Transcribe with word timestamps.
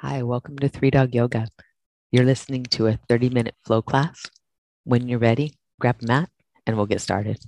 Hi, 0.00 0.22
welcome 0.22 0.56
to 0.60 0.68
Three 0.68 0.92
Dog 0.92 1.12
Yoga. 1.12 1.48
You're 2.12 2.24
listening 2.24 2.62
to 2.66 2.86
a 2.86 2.98
30 3.08 3.30
minute 3.30 3.56
flow 3.66 3.82
class. 3.82 4.26
When 4.84 5.08
you're 5.08 5.18
ready, 5.18 5.54
grab 5.80 5.96
a 6.00 6.06
mat 6.06 6.30
and 6.64 6.76
we'll 6.76 6.86
get 6.86 7.00
started. 7.00 7.38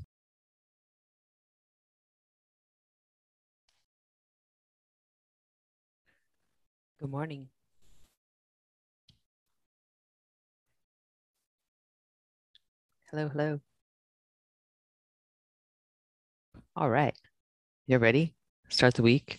Good 6.99 7.09
morning. 7.09 7.51
Hello, 13.13 13.29
hello. 13.29 13.61
All 16.75 16.91
right. 16.91 17.15
You're 17.87 18.01
ready? 18.01 18.35
Start 18.69 18.95
the 18.95 19.03
week 19.03 19.39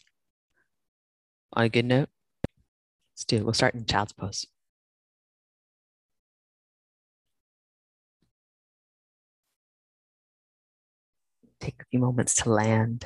on 1.51 1.65
a 1.65 1.69
good 1.69 1.83
note. 1.83 2.10
Let's 3.13 3.25
do. 3.25 3.43
We'll 3.43 3.53
start 3.53 3.75
in 3.75 3.85
child's 3.85 4.13
pose. 4.13 4.47
Take 11.59 11.75
a 11.79 11.85
few 11.91 11.99
moments 11.99 12.35
to 12.35 12.49
land, 12.49 13.05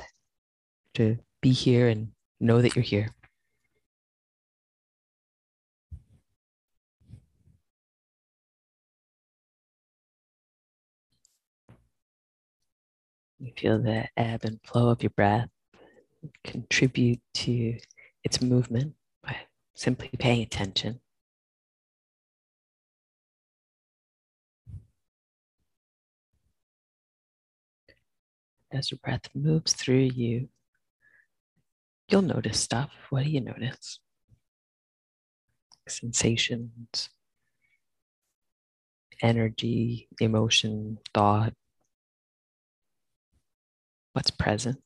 to 0.94 1.18
be 1.42 1.52
here 1.52 1.88
and 1.88 2.12
know 2.40 2.62
that 2.62 2.74
you're 2.74 2.82
here. 2.82 3.10
You 13.38 13.52
feel 13.56 13.78
the 13.78 14.08
ebb 14.16 14.44
and 14.44 14.58
flow 14.64 14.88
of 14.88 15.02
your 15.02 15.10
breath. 15.10 15.50
Contribute 16.42 17.20
to 17.34 17.78
its 18.24 18.40
movement 18.40 18.94
simply 19.76 20.10
paying 20.18 20.42
attention. 20.42 21.00
As 28.72 28.90
your 28.90 28.98
breath 29.02 29.28
moves 29.34 29.74
through 29.74 30.10
you, 30.14 30.48
you'll 32.08 32.22
notice 32.22 32.58
stuff. 32.58 32.90
What 33.10 33.24
do 33.24 33.30
you 33.30 33.40
notice? 33.40 34.00
Sensations, 35.88 37.10
energy, 39.22 40.08
emotion, 40.20 40.98
thought. 41.14 41.52
What's 44.14 44.30
present? 44.30 44.85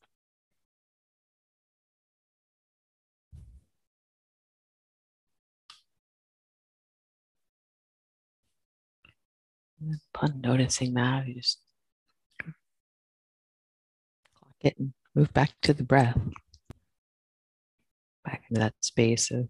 Upon 10.13 10.41
noticing 10.41 10.93
that, 10.93 11.27
you 11.27 11.35
just 11.35 11.59
clock 14.37 14.53
it 14.61 14.75
and 14.77 14.93
move 15.15 15.33
back 15.33 15.51
to 15.63 15.73
the 15.73 15.83
breath. 15.83 16.19
Back 18.23 18.43
into 18.49 18.59
that 18.59 18.75
space 18.81 19.31
of 19.31 19.49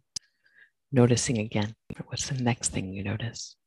noticing 0.91 1.37
again. 1.37 1.75
What's 2.05 2.29
the 2.29 2.41
next 2.41 2.69
thing 2.69 2.93
you 2.93 3.03
notice? 3.03 3.57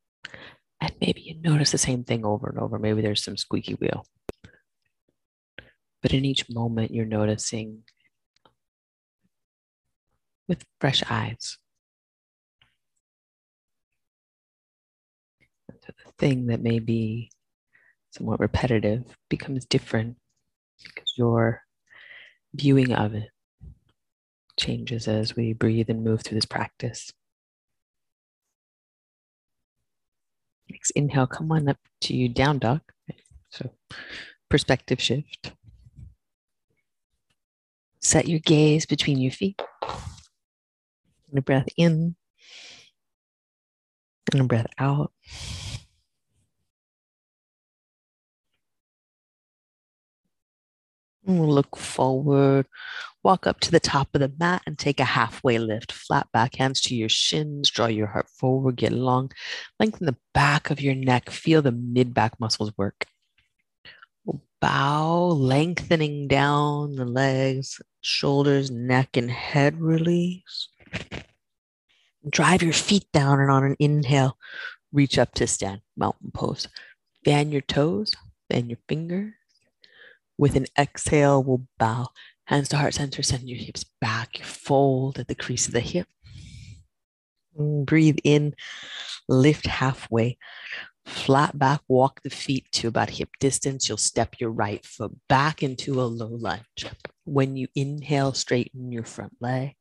And 0.81 0.93
maybe 1.01 1.21
you 1.21 1.41
notice 1.41 1.71
the 1.71 1.79
same 1.79 2.05
thing 2.05 2.25
over 2.25 2.49
and 2.49 2.59
over. 2.59 2.79
Maybe 2.79 3.03
there's 3.03 3.23
some 3.23 3.37
squeaky 3.37 3.75
wheel. 3.75 4.07
But 6.03 6.13
in 6.13 6.25
each 6.25 6.51
moment, 6.51 6.95
you're 6.95 7.07
noticing 7.07 7.83
with 10.49 10.65
fresh 10.81 11.03
eyes. 11.11 11.59
Thing 16.19 16.47
that 16.47 16.63
may 16.63 16.79
be 16.79 17.31
somewhat 18.11 18.41
repetitive 18.41 19.05
becomes 19.29 19.65
different 19.67 20.17
because 20.83 21.13
your 21.17 21.63
viewing 22.55 22.93
of 22.93 23.15
it 23.15 23.31
changes 24.57 25.09
as 25.09 25.35
we 25.35 25.53
breathe 25.53 25.91
and 25.91 26.05
move 26.05 26.23
through 26.23 26.37
this 26.37 26.45
practice. 26.47 27.13
Next 30.71 30.91
inhale, 30.91 31.27
come 31.27 31.51
on 31.53 31.69
up 31.69 31.79
to 32.03 32.15
you, 32.15 32.29
down 32.29 32.59
dog. 32.59 32.81
So 33.51 33.71
perspective 34.49 35.01
shift. 35.01 35.53
Set 38.01 38.29
your 38.29 38.41
gaze 38.41 38.87
between 38.87 39.19
your 39.19 39.33
feet. 39.33 39.61
And 39.83 41.39
a 41.39 41.43
breath 41.43 41.69
in 41.77 42.17
and 44.33 44.41
a 44.41 44.45
breath 44.45 44.67
out. 44.79 45.13
Look 51.27 51.77
forward, 51.77 52.67
walk 53.23 53.47
up 53.47 53.61
to 53.61 53.71
the 53.71 53.81
top 53.81 54.09
of 54.15 54.21
the 54.21 54.33
mat 54.39 54.63
and 54.67 54.79
take 54.79 55.01
a 55.01 55.05
halfway 55.05 55.59
lift. 55.59 55.93
Flat 55.93 56.29
back, 56.33 56.57
hands 56.57 56.81
to 56.83 56.95
your 56.95 57.09
shins, 57.09 57.71
draw 57.71 57.87
your 57.87 58.09
heart 58.09 58.29
forward, 58.29 58.77
get 58.77 58.93
long. 58.93 59.31
Lengthen 59.81 60.07
the 60.07 60.17
back 60.33 60.71
of 60.71 60.81
your 60.81 60.95
neck, 60.95 61.31
feel 61.31 61.63
the 61.63 61.73
mid 61.73 62.15
back 62.15 62.39
muscles 62.39 62.73
work. 62.77 63.07
Bow, 64.61 65.27
lengthening 65.27 66.27
down 66.27 66.97
the 66.97 67.05
legs, 67.05 67.81
shoulders, 68.01 68.71
neck, 68.71 69.17
and 69.17 69.31
head 69.31 69.81
release. 69.81 70.69
Drive 72.29 72.63
your 72.63 72.73
feet 72.73 73.05
down 73.13 73.41
and 73.41 73.51
on 73.51 73.65
an 73.65 73.77
inhale, 73.79 74.39
reach 74.91 75.19
up 75.19 75.35
to 75.35 75.47
stand, 75.47 75.83
mountain 75.97 76.31
pose. 76.33 76.69
Fan 77.27 77.53
your 77.53 77.61
toes, 77.61 78.13
fan 78.51 78.71
your 78.71 78.79
fingers 78.89 79.35
with 80.39 80.57
an 80.57 80.67
exhale, 80.79 81.43
we'll 81.43 81.67
bow. 81.79 82.09
Hands 82.47 82.69
to 82.69 82.77
heart 82.77 82.95
center, 82.95 83.23
send 83.23 83.49
your 83.49 83.59
hips 83.59 83.85
back. 84.01 84.39
Fold 84.43 85.19
at 85.19 85.29
the 85.29 85.35
crease 85.35 85.67
of 85.67 85.73
the 85.73 85.81
hip. 85.81 86.07
Breathe 87.57 88.19
in, 88.25 88.55
lift 89.29 89.67
halfway. 89.67 90.39
Flat 91.07 91.59
back, 91.59 91.83
walk 91.87 92.23
the 92.23 92.31
feet 92.31 92.67
to 92.73 92.89
about 92.89 93.11
hip 93.11 93.31
distance. 93.39 93.89
You'll 93.89 93.99
step 93.99 94.37
your 94.41 94.51
right 94.51 94.85
foot 94.85 95.13
back 95.29 95.63
into 95.63 96.01
a 96.01 96.05
low 96.05 96.29
lunge. 96.29 96.87
When 97.25 97.57
you 97.57 97.69
inhale, 97.75 98.33
straighten 98.33 98.91
your 98.91 99.05
front 99.05 99.35
leg. 99.41 99.75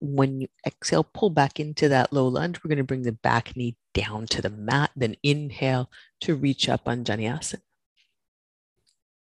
When 0.00 0.42
you 0.42 0.48
exhale, 0.66 1.04
pull 1.04 1.30
back 1.30 1.58
into 1.58 1.88
that 1.88 2.12
low 2.12 2.28
lunge. 2.28 2.62
We're 2.62 2.68
going 2.68 2.78
to 2.78 2.84
bring 2.84 3.02
the 3.02 3.12
back 3.12 3.56
knee 3.56 3.76
down 3.94 4.26
to 4.26 4.42
the 4.42 4.50
mat. 4.50 4.90
Then 4.94 5.16
inhale 5.22 5.90
to 6.20 6.34
reach 6.34 6.68
up 6.68 6.84
Anjaneyasana 6.84 7.60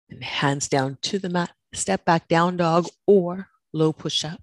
and 0.09 0.24
hands 0.24 0.68
down 0.68 0.97
to 1.02 1.19
the 1.19 1.30
mat, 1.30 1.52
step 1.74 2.06
back 2.06 2.28
down 2.28 2.58
dog 2.58 2.88
or 3.08 3.50
low 3.74 3.91
push 3.94 4.24
up. 4.25 4.41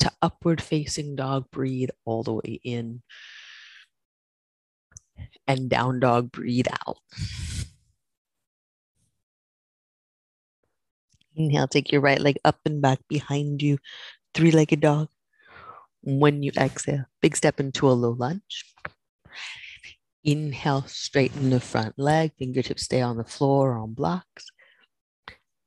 To 0.00 0.12
upward 0.20 0.60
facing 0.60 1.16
dog, 1.16 1.50
breathe 1.50 1.88
all 2.04 2.22
the 2.22 2.34
way 2.34 2.60
in. 2.62 3.02
And 5.46 5.68
down 5.70 6.00
dog, 6.00 6.32
breathe 6.32 6.66
out. 6.86 6.98
Inhale, 11.36 11.68
take 11.68 11.92
your 11.92 12.00
right 12.00 12.20
leg 12.20 12.38
up 12.44 12.60
and 12.64 12.80
back 12.80 13.00
behind 13.08 13.62
you, 13.62 13.78
three 14.34 14.50
legged 14.50 14.80
dog. 14.80 15.08
When 16.02 16.42
you 16.42 16.52
exhale, 16.56 17.06
big 17.22 17.36
step 17.36 17.60
into 17.60 17.88
a 17.88 17.92
low 17.92 18.12
lunge. 18.12 18.71
Inhale, 20.24 20.84
straighten 20.86 21.50
the 21.50 21.60
front 21.60 21.98
leg, 21.98 22.32
fingertips 22.38 22.84
stay 22.84 23.00
on 23.00 23.16
the 23.16 23.24
floor 23.24 23.72
or 23.72 23.78
on 23.78 23.94
blocks. 23.94 24.46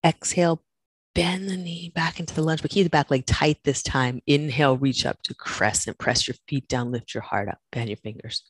Exhale, 0.04 0.64
bend 1.14 1.50
the 1.50 1.58
knee 1.58 1.92
back 1.94 2.20
into 2.20 2.34
the 2.34 2.44
lunge, 2.44 2.62
but 2.62 2.72
keep 2.72 2.84
the 2.84 2.90
back 2.90 3.12
leg 3.12 3.26
tight 3.26 3.58
this 3.64 3.84
time. 3.84 4.22
Inhale, 4.28 4.78
reach 4.78 5.06
up 5.06 5.22
to 5.24 5.34
crescent, 5.34 5.98
press 5.98 6.28
your 6.28 6.36
feet 6.48 6.68
down, 6.68 6.92
lift 6.92 7.14
your 7.14 7.24
heart 7.24 7.50
up, 7.50 7.58
bend 7.72 7.90
your 7.90 7.98
fingers. 7.98 8.44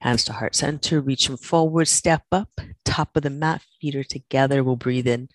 Hands 0.00 0.22
to 0.24 0.32
heart 0.32 0.54
center, 0.54 1.00
reach 1.00 1.26
them 1.26 1.36
forward, 1.36 1.88
step 1.88 2.22
up, 2.30 2.50
top 2.84 3.16
of 3.16 3.22
the 3.22 3.30
mat, 3.30 3.62
feet 3.80 3.96
are 3.96 4.04
together. 4.04 4.62
We'll 4.62 4.76
breathe 4.76 5.08
in, 5.08 5.28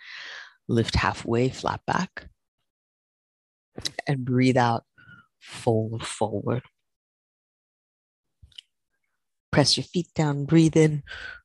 lift 0.68 0.96
halfway, 0.96 1.50
flat 1.50 1.82
back. 1.86 2.28
And 4.08 4.24
breathe 4.24 4.58
out, 4.58 4.86
fold 5.40 6.06
forward. 6.06 6.64
Press 9.54 9.78
your 9.78 9.84
feet 9.84 10.08
down, 10.16 10.46
breathe 10.46 10.76
in, 10.76 11.04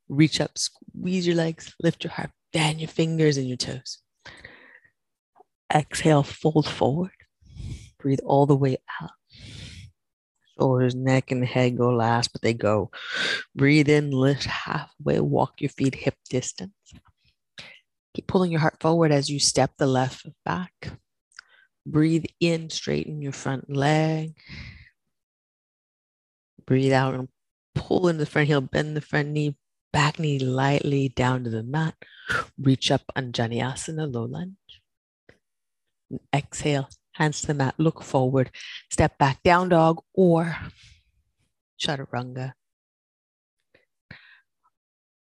reach 0.08 0.40
up, 0.40 0.56
squeeze 0.56 1.26
your 1.26 1.36
legs, 1.36 1.74
lift 1.82 2.02
your 2.04 2.10
heart, 2.10 2.30
bend 2.54 2.80
your 2.80 2.88
fingers 2.88 3.36
and 3.36 3.46
your 3.46 3.58
toes. 3.58 3.98
Exhale, 5.72 6.22
fold 6.22 6.66
forward. 6.66 7.10
Breathe 7.98 8.20
all 8.24 8.46
the 8.46 8.56
way 8.56 8.78
out. 9.02 9.10
Shoulders, 10.58 10.94
neck, 10.94 11.30
and 11.30 11.44
head 11.44 11.76
go 11.76 11.90
last, 11.90 12.32
but 12.32 12.40
they 12.40 12.54
go. 12.54 12.90
Breathe 13.54 13.90
in, 13.90 14.10
lift 14.10 14.44
halfway, 14.44 15.20
walk 15.20 15.60
your 15.60 15.68
feet 15.68 15.94
hip 15.94 16.14
distance. 16.30 16.72
Keep 18.14 18.26
pulling 18.26 18.50
your 18.50 18.62
heart 18.62 18.78
forward 18.80 19.12
as 19.12 19.28
you 19.28 19.38
step 19.38 19.72
the 19.76 19.86
left 19.86 20.26
back. 20.46 20.92
Breathe 21.84 22.24
in, 22.40 22.70
straighten 22.70 23.20
your 23.20 23.32
front 23.32 23.68
leg. 23.68 24.34
Breathe 26.64 26.92
out 26.92 27.14
and 27.14 27.28
pull 27.78 28.08
into 28.08 28.24
the 28.24 28.26
front 28.26 28.48
heel, 28.48 28.60
bend 28.60 28.96
the 28.96 29.00
front 29.00 29.28
knee, 29.28 29.56
back 29.92 30.18
knee 30.18 30.38
lightly 30.38 31.08
down 31.08 31.44
to 31.44 31.50
the 31.50 31.62
mat. 31.62 31.94
Reach 32.58 32.90
up 32.90 33.02
Anjaneyasana, 33.16 34.12
low 34.12 34.24
lunge. 34.24 34.82
Exhale, 36.34 36.88
hands 37.12 37.40
to 37.40 37.46
the 37.48 37.54
mat, 37.54 37.74
look 37.78 38.02
forward, 38.02 38.50
step 38.90 39.16
back, 39.18 39.42
down 39.42 39.68
dog 39.68 40.02
or 40.12 40.56
chaturanga. 41.78 42.52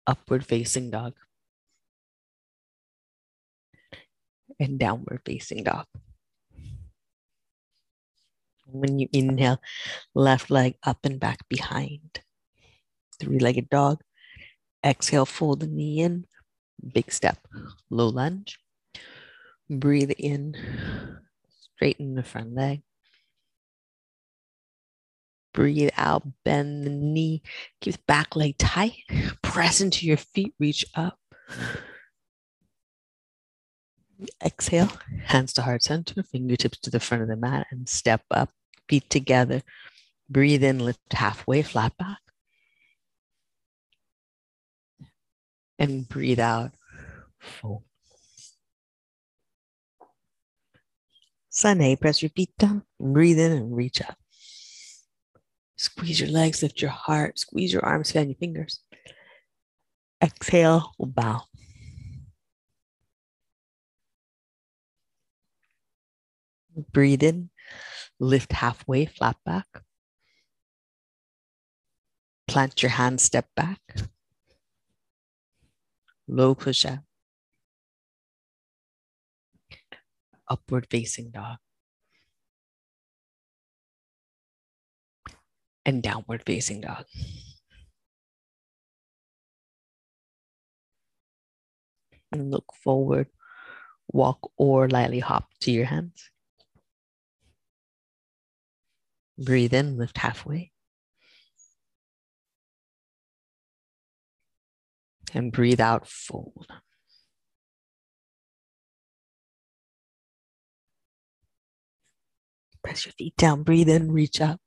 Upward 0.06 0.44
facing 0.44 0.90
dog. 0.90 1.14
And 4.60 4.78
downward 4.78 5.22
facing 5.24 5.64
dog. 5.64 5.86
When 8.66 8.98
you 8.98 9.08
inhale, 9.12 9.60
left 10.14 10.50
leg 10.50 10.76
up 10.82 11.04
and 11.04 11.18
back 11.18 11.48
behind. 11.48 12.23
Three 13.18 13.38
legged 13.38 13.70
dog. 13.70 14.00
Exhale, 14.84 15.26
fold 15.26 15.60
the 15.60 15.66
knee 15.66 16.00
in. 16.00 16.26
Big 16.92 17.10
step, 17.12 17.38
low 17.90 18.08
lunge. 18.08 18.58
Breathe 19.70 20.10
in, 20.18 20.56
straighten 21.48 22.14
the 22.14 22.22
front 22.22 22.54
leg. 22.54 22.82
Breathe 25.54 25.90
out, 25.96 26.24
bend 26.44 26.84
the 26.84 26.90
knee, 26.90 27.42
keep 27.80 27.94
the 27.94 28.00
back 28.06 28.34
leg 28.36 28.58
tight. 28.58 28.96
Press 29.42 29.80
into 29.80 30.04
your 30.06 30.16
feet, 30.16 30.52
reach 30.58 30.84
up. 30.94 31.18
Exhale, 34.44 34.90
hands 35.24 35.52
to 35.54 35.62
heart 35.62 35.82
center, 35.82 36.22
fingertips 36.24 36.78
to 36.78 36.90
the 36.90 37.00
front 37.00 37.22
of 37.22 37.28
the 37.28 37.36
mat, 37.36 37.66
and 37.70 37.88
step 37.88 38.22
up, 38.30 38.50
feet 38.88 39.08
together. 39.08 39.62
Breathe 40.28 40.64
in, 40.64 40.80
lift 40.80 41.12
halfway, 41.12 41.62
flat 41.62 41.96
back. 41.96 42.18
And 45.78 46.08
breathe 46.08 46.40
out, 46.40 46.72
oh. 46.72 47.46
fold. 47.60 47.82
Sun 51.50 51.96
press 51.96 52.20
your 52.20 52.30
feet 52.30 52.50
down, 52.58 52.82
breathe 52.98 53.38
in 53.38 53.52
and 53.52 53.76
reach 53.76 54.02
up. 54.02 54.16
Squeeze 55.76 56.18
your 56.18 56.28
legs, 56.28 56.62
lift 56.62 56.82
your 56.82 56.90
heart, 56.90 57.38
squeeze 57.38 57.72
your 57.72 57.84
arms, 57.84 58.10
fan 58.10 58.28
your 58.28 58.36
fingers. 58.36 58.80
Exhale, 60.22 60.92
bow. 60.98 61.42
Breathe 66.92 67.22
in, 67.22 67.50
lift 68.18 68.52
halfway, 68.52 69.06
flat 69.06 69.36
back. 69.44 69.66
Plant 72.48 72.82
your 72.82 72.90
hands, 72.90 73.22
step 73.22 73.46
back. 73.54 73.80
Low 76.26 76.54
push 76.54 76.84
up. 76.84 77.00
Upward 80.48 80.86
facing 80.90 81.30
dog. 81.30 81.58
And 85.86 86.02
downward 86.02 86.42
facing 86.46 86.80
dog. 86.80 87.04
And 92.32 92.50
look 92.50 92.72
forward, 92.82 93.28
walk 94.08 94.50
or 94.56 94.88
lightly 94.88 95.20
hop 95.20 95.48
to 95.60 95.70
your 95.70 95.84
hands. 95.86 96.30
Breathe 99.38 99.74
in, 99.74 99.96
lift 99.98 100.18
halfway. 100.18 100.73
And 105.34 105.50
breathe 105.50 105.80
out, 105.80 106.06
fold. 106.06 106.68
Press 112.84 113.06
your 113.06 113.12
feet 113.14 113.36
down, 113.36 113.64
breathe 113.64 113.88
in, 113.88 114.12
reach 114.12 114.40
up. 114.40 114.60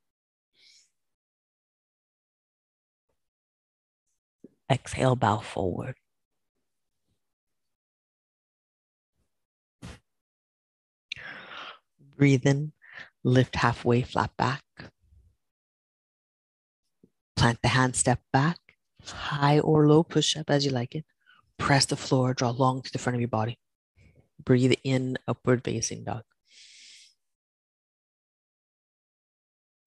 Exhale, 4.70 5.16
bow 5.16 5.38
forward. 5.40 5.96
Breathe 12.18 12.46
in, 12.46 12.74
lift 13.24 13.56
halfway, 13.56 14.02
flat 14.02 14.32
back. 14.38 14.64
Plant 17.38 17.60
the 17.62 17.70
hand, 17.70 17.96
step 17.96 18.20
back, 18.34 18.58
high 19.12 19.60
or 19.60 19.88
low 19.88 20.04
push 20.04 20.36
up 20.38 20.50
as 20.50 20.66
you 20.66 20.72
like 20.72 20.96
it. 20.96 21.06
Press 21.58 21.86
the 21.86 21.96
floor, 21.96 22.34
draw 22.34 22.50
long 22.52 22.82
to 22.82 22.92
the 22.92 23.00
front 23.00 23.16
of 23.16 23.22
your 23.22 23.28
body. 23.30 23.58
Breathe 24.44 24.74
in, 24.84 25.18
upward 25.28 25.64
facing 25.64 26.04
dog. 26.04 26.24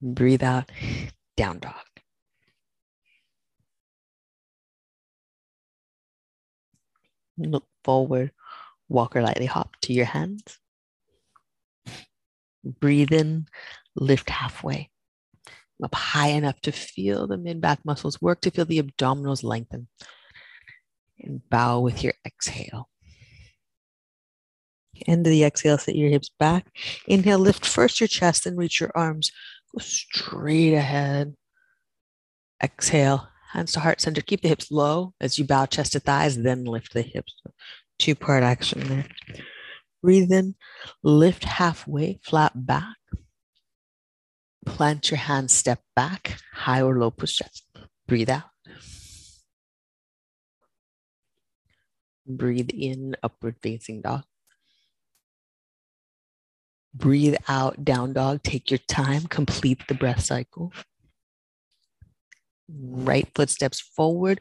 Breathe 0.03 0.43
out, 0.43 0.71
down 1.37 1.59
dog. 1.59 1.75
Look 7.39 7.67
forward, 7.85 8.33
walk 8.89 9.17
or 9.17 9.23
lightly 9.23 9.47
hop 9.47 9.77
to 9.83 9.93
your 9.93 10.07
hands. 10.07 10.59
Breathe 12.65 13.13
in, 13.13 13.47
lift 13.97 14.29
halfway. 14.29 14.90
Up 15.83 15.95
high 15.95 16.29
enough 16.29 16.61
to 16.63 16.73
feel 16.73 17.27
the 17.27 17.39
mid 17.39 17.61
back 17.61 17.81
muscles 17.85 18.21
work 18.21 18.41
to 18.43 18.51
feel 18.51 18.65
the 18.65 18.83
abdominals 18.83 19.43
lengthen. 19.43 19.89
And 21.21 21.41
bow 21.49 21.81
with 21.81 22.03
your 22.03 22.15
exhale. 22.27 22.89
End 25.07 25.27
of 25.27 25.31
the 25.31 25.45
exhale, 25.45 25.79
sit 25.79 25.97
your 25.97 26.11
hips 26.11 26.31
back. 26.39 26.67
Inhale, 27.07 27.39
lift 27.39 27.65
first 27.65 28.01
your 28.01 28.09
chest 28.09 28.47
and 28.47 28.59
reach 28.59 28.81
your 28.81 28.93
arms. 28.95 29.33
Go 29.73 29.79
straight 29.83 30.75
ahead. 30.75 31.35
Exhale, 32.63 33.29
hands 33.53 33.73
to 33.73 33.81
heart 33.81 34.01
center. 34.01 34.21
Keep 34.21 34.43
the 34.43 34.49
hips 34.49 34.71
low 34.71 35.15
as 35.21 35.39
you 35.39 35.45
bow 35.45 35.67
chest 35.67 35.93
to 35.93 36.01
thighs, 36.01 36.37
then 36.37 36.65
lift 36.65 36.93
the 36.93 37.03
hips. 37.03 37.35
Two 37.99 38.15
part 38.15 38.43
action 38.43 38.81
there. 38.89 39.07
Breathe 40.03 40.33
in, 40.33 40.55
lift 41.03 41.45
halfway, 41.45 42.21
flat 42.23 42.53
back. 42.67 42.97
Plant 44.67 45.11
your 45.11 45.19
hands, 45.19 45.53
step 45.55 45.81
back, 45.97 46.39
high 46.53 46.83
or 46.83 46.99
low 46.99 47.11
push 47.11 47.41
up. 47.41 47.51
Breathe 48.07 48.31
out. 48.31 48.43
Breathe 52.27 52.71
in, 52.73 53.17
upward 53.23 53.57
facing 53.63 54.03
dog. 54.03 54.25
Breathe 56.95 57.37
out, 57.49 57.85
down 57.85 58.13
dog. 58.13 58.43
Take 58.43 58.71
your 58.71 58.79
time, 58.79 59.23
complete 59.23 59.87
the 59.89 59.95
breath 59.95 60.23
cycle. 60.23 60.73
Right 62.69 63.29
foot 63.35 63.51
steps 63.51 63.81
forward. 63.81 64.41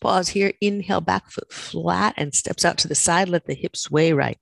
Pause 0.00 0.28
here. 0.28 0.52
Inhale, 0.60 1.00
back 1.00 1.30
foot 1.30 1.52
flat 1.52 2.14
and 2.16 2.34
steps 2.34 2.64
out 2.64 2.78
to 2.78 2.88
the 2.88 2.94
side. 2.94 3.28
Let 3.28 3.46
the 3.46 3.54
hips 3.54 3.80
sway 3.80 4.12
right. 4.12 4.38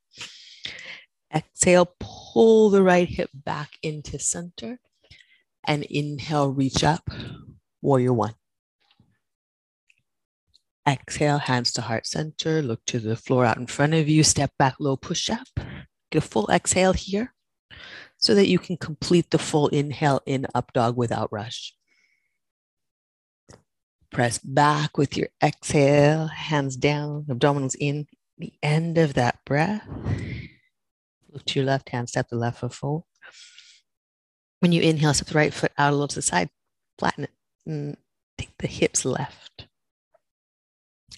Exhale, 1.34 1.94
pull 2.00 2.70
the 2.70 2.82
right 2.82 3.08
hip 3.08 3.30
back 3.32 3.78
into 3.82 4.18
center. 4.18 4.80
And 5.66 5.84
inhale, 5.84 6.50
reach 6.52 6.82
up. 6.84 7.08
Warrior 7.80 8.12
one. 8.12 8.34
Exhale, 10.88 11.38
hands 11.38 11.72
to 11.72 11.82
heart 11.82 12.06
center. 12.06 12.60
Look 12.62 12.84
to 12.86 12.98
the 12.98 13.16
floor 13.16 13.44
out 13.44 13.56
in 13.56 13.66
front 13.66 13.94
of 13.94 14.08
you. 14.08 14.24
Step 14.24 14.50
back, 14.58 14.76
low 14.80 14.96
push 14.96 15.30
up. 15.30 15.46
Get 16.10 16.24
a 16.24 16.26
full 16.26 16.48
exhale 16.50 16.92
here 16.92 17.34
so 18.16 18.34
that 18.34 18.48
you 18.48 18.58
can 18.58 18.76
complete 18.76 19.30
the 19.30 19.38
full 19.38 19.68
inhale 19.68 20.20
in 20.26 20.46
up 20.54 20.72
dog 20.72 20.96
without 20.96 21.32
rush. 21.32 21.74
Press 24.10 24.38
back 24.38 24.98
with 24.98 25.16
your 25.16 25.28
exhale, 25.42 26.26
hands 26.26 26.76
down, 26.76 27.24
abdominals 27.28 27.76
in. 27.78 28.06
The 28.38 28.52
end 28.62 28.98
of 28.98 29.14
that 29.14 29.38
breath. 29.44 29.86
Look 31.30 31.44
to 31.44 31.60
your 31.60 31.66
left 31.66 31.90
hand, 31.90 32.08
step 32.08 32.28
the 32.28 32.36
left 32.36 32.58
foot 32.58 32.74
forward. 32.74 33.04
When 34.62 34.70
you 34.70 34.80
inhale, 34.80 35.12
step 35.12 35.26
the 35.26 35.34
right 35.34 35.52
foot 35.52 35.72
out 35.76 35.90
a 35.90 35.92
little 35.92 36.06
to 36.06 36.14
the 36.14 36.22
side, 36.22 36.48
flatten 36.96 37.24
it, 37.24 37.30
and 37.66 37.96
take 38.38 38.56
the 38.58 38.68
hips 38.68 39.04
left. 39.04 39.66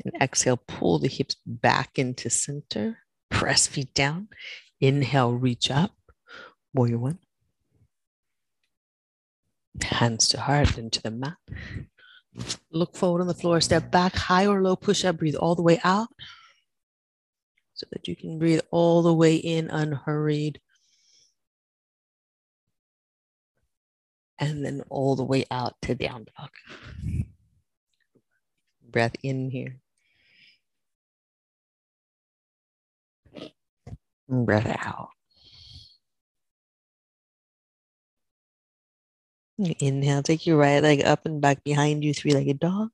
And 0.03 0.15
exhale, 0.19 0.57
pull 0.57 0.99
the 0.99 1.09
hips 1.09 1.37
back 1.45 1.99
into 1.99 2.31
center. 2.31 3.01
Press 3.31 3.67
feet 3.67 3.93
down. 3.93 4.29
Inhale, 4.81 5.35
reach 5.35 5.71
up. 5.71 5.93
Warrior 6.73 6.97
one. 6.97 7.19
Hands 9.83 10.27
to 10.29 10.41
heart 10.41 10.79
into 10.79 11.03
the 11.03 11.11
mat. 11.11 11.37
Look 12.73 12.97
forward 12.97 13.21
on 13.21 13.27
the 13.27 13.35
floor, 13.35 13.61
step 13.61 13.91
back, 13.91 14.15
high 14.15 14.47
or 14.47 14.63
low 14.63 14.75
push 14.75 15.05
up, 15.05 15.19
breathe 15.19 15.37
all 15.37 15.55
the 15.55 15.63
way 15.63 15.79
out 15.85 16.09
so 17.75 17.87
that 17.93 18.09
you 18.09 18.17
can 18.17 18.39
breathe 18.39 18.61
all 18.71 19.03
the 19.03 19.13
way 19.13 19.37
in 19.37 19.69
unhurried. 19.69 20.63
And 24.38 24.64
then 24.64 24.83
all 24.88 25.17
the 25.17 25.25
way 25.25 25.45
out 25.50 25.75
to 25.83 25.95
down 25.95 26.26
dog. 26.37 26.50
Breath 28.83 29.17
in 29.23 29.50
here. 29.50 29.79
Breath 34.29 34.67
out. 34.67 35.11
Inhale, 39.59 40.23
take 40.23 40.47
your 40.47 40.57
right 40.57 40.83
leg 40.83 41.05
up 41.05 41.26
and 41.26 41.41
back 41.41 41.62
behind 41.62 42.03
you, 42.03 42.12
three 42.12 42.33
legged 42.33 42.59
dog. 42.59 42.91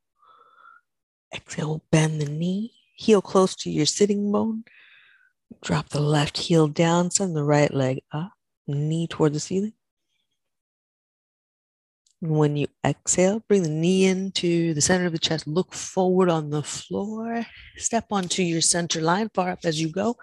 Exhale, 1.35 1.83
bend 1.91 2.21
the 2.21 2.27
knee, 2.27 2.75
heel 2.97 3.23
close 3.23 3.55
to 3.57 3.71
your 3.71 3.87
sitting 3.87 4.31
bone. 4.31 4.65
Drop 5.63 5.89
the 5.89 6.01
left 6.01 6.37
heel 6.37 6.69
down, 6.69 7.11
send 7.11 7.35
the 7.35 7.45
right 7.45 7.73
leg 7.73 8.03
up, 8.13 8.33
knee 8.67 9.07
toward 9.07 9.33
the 9.33 9.41
ceiling. 9.41 9.73
When 12.23 12.57
you 12.57 12.67
exhale, 12.85 13.43
bring 13.49 13.63
the 13.63 13.71
knee 13.71 14.05
into 14.05 14.75
the 14.75 14.83
center 14.83 15.07
of 15.07 15.13
the 15.13 15.19
chest. 15.19 15.47
Look 15.47 15.73
forward 15.73 16.29
on 16.29 16.51
the 16.51 16.63
floor. 16.63 17.47
Step 17.77 18.07
onto 18.11 18.43
your 18.43 18.61
center 18.61 19.01
line, 19.01 19.31
far 19.33 19.51
up 19.51 19.61
as 19.65 19.81
you 19.81 19.89
go. 19.89 20.17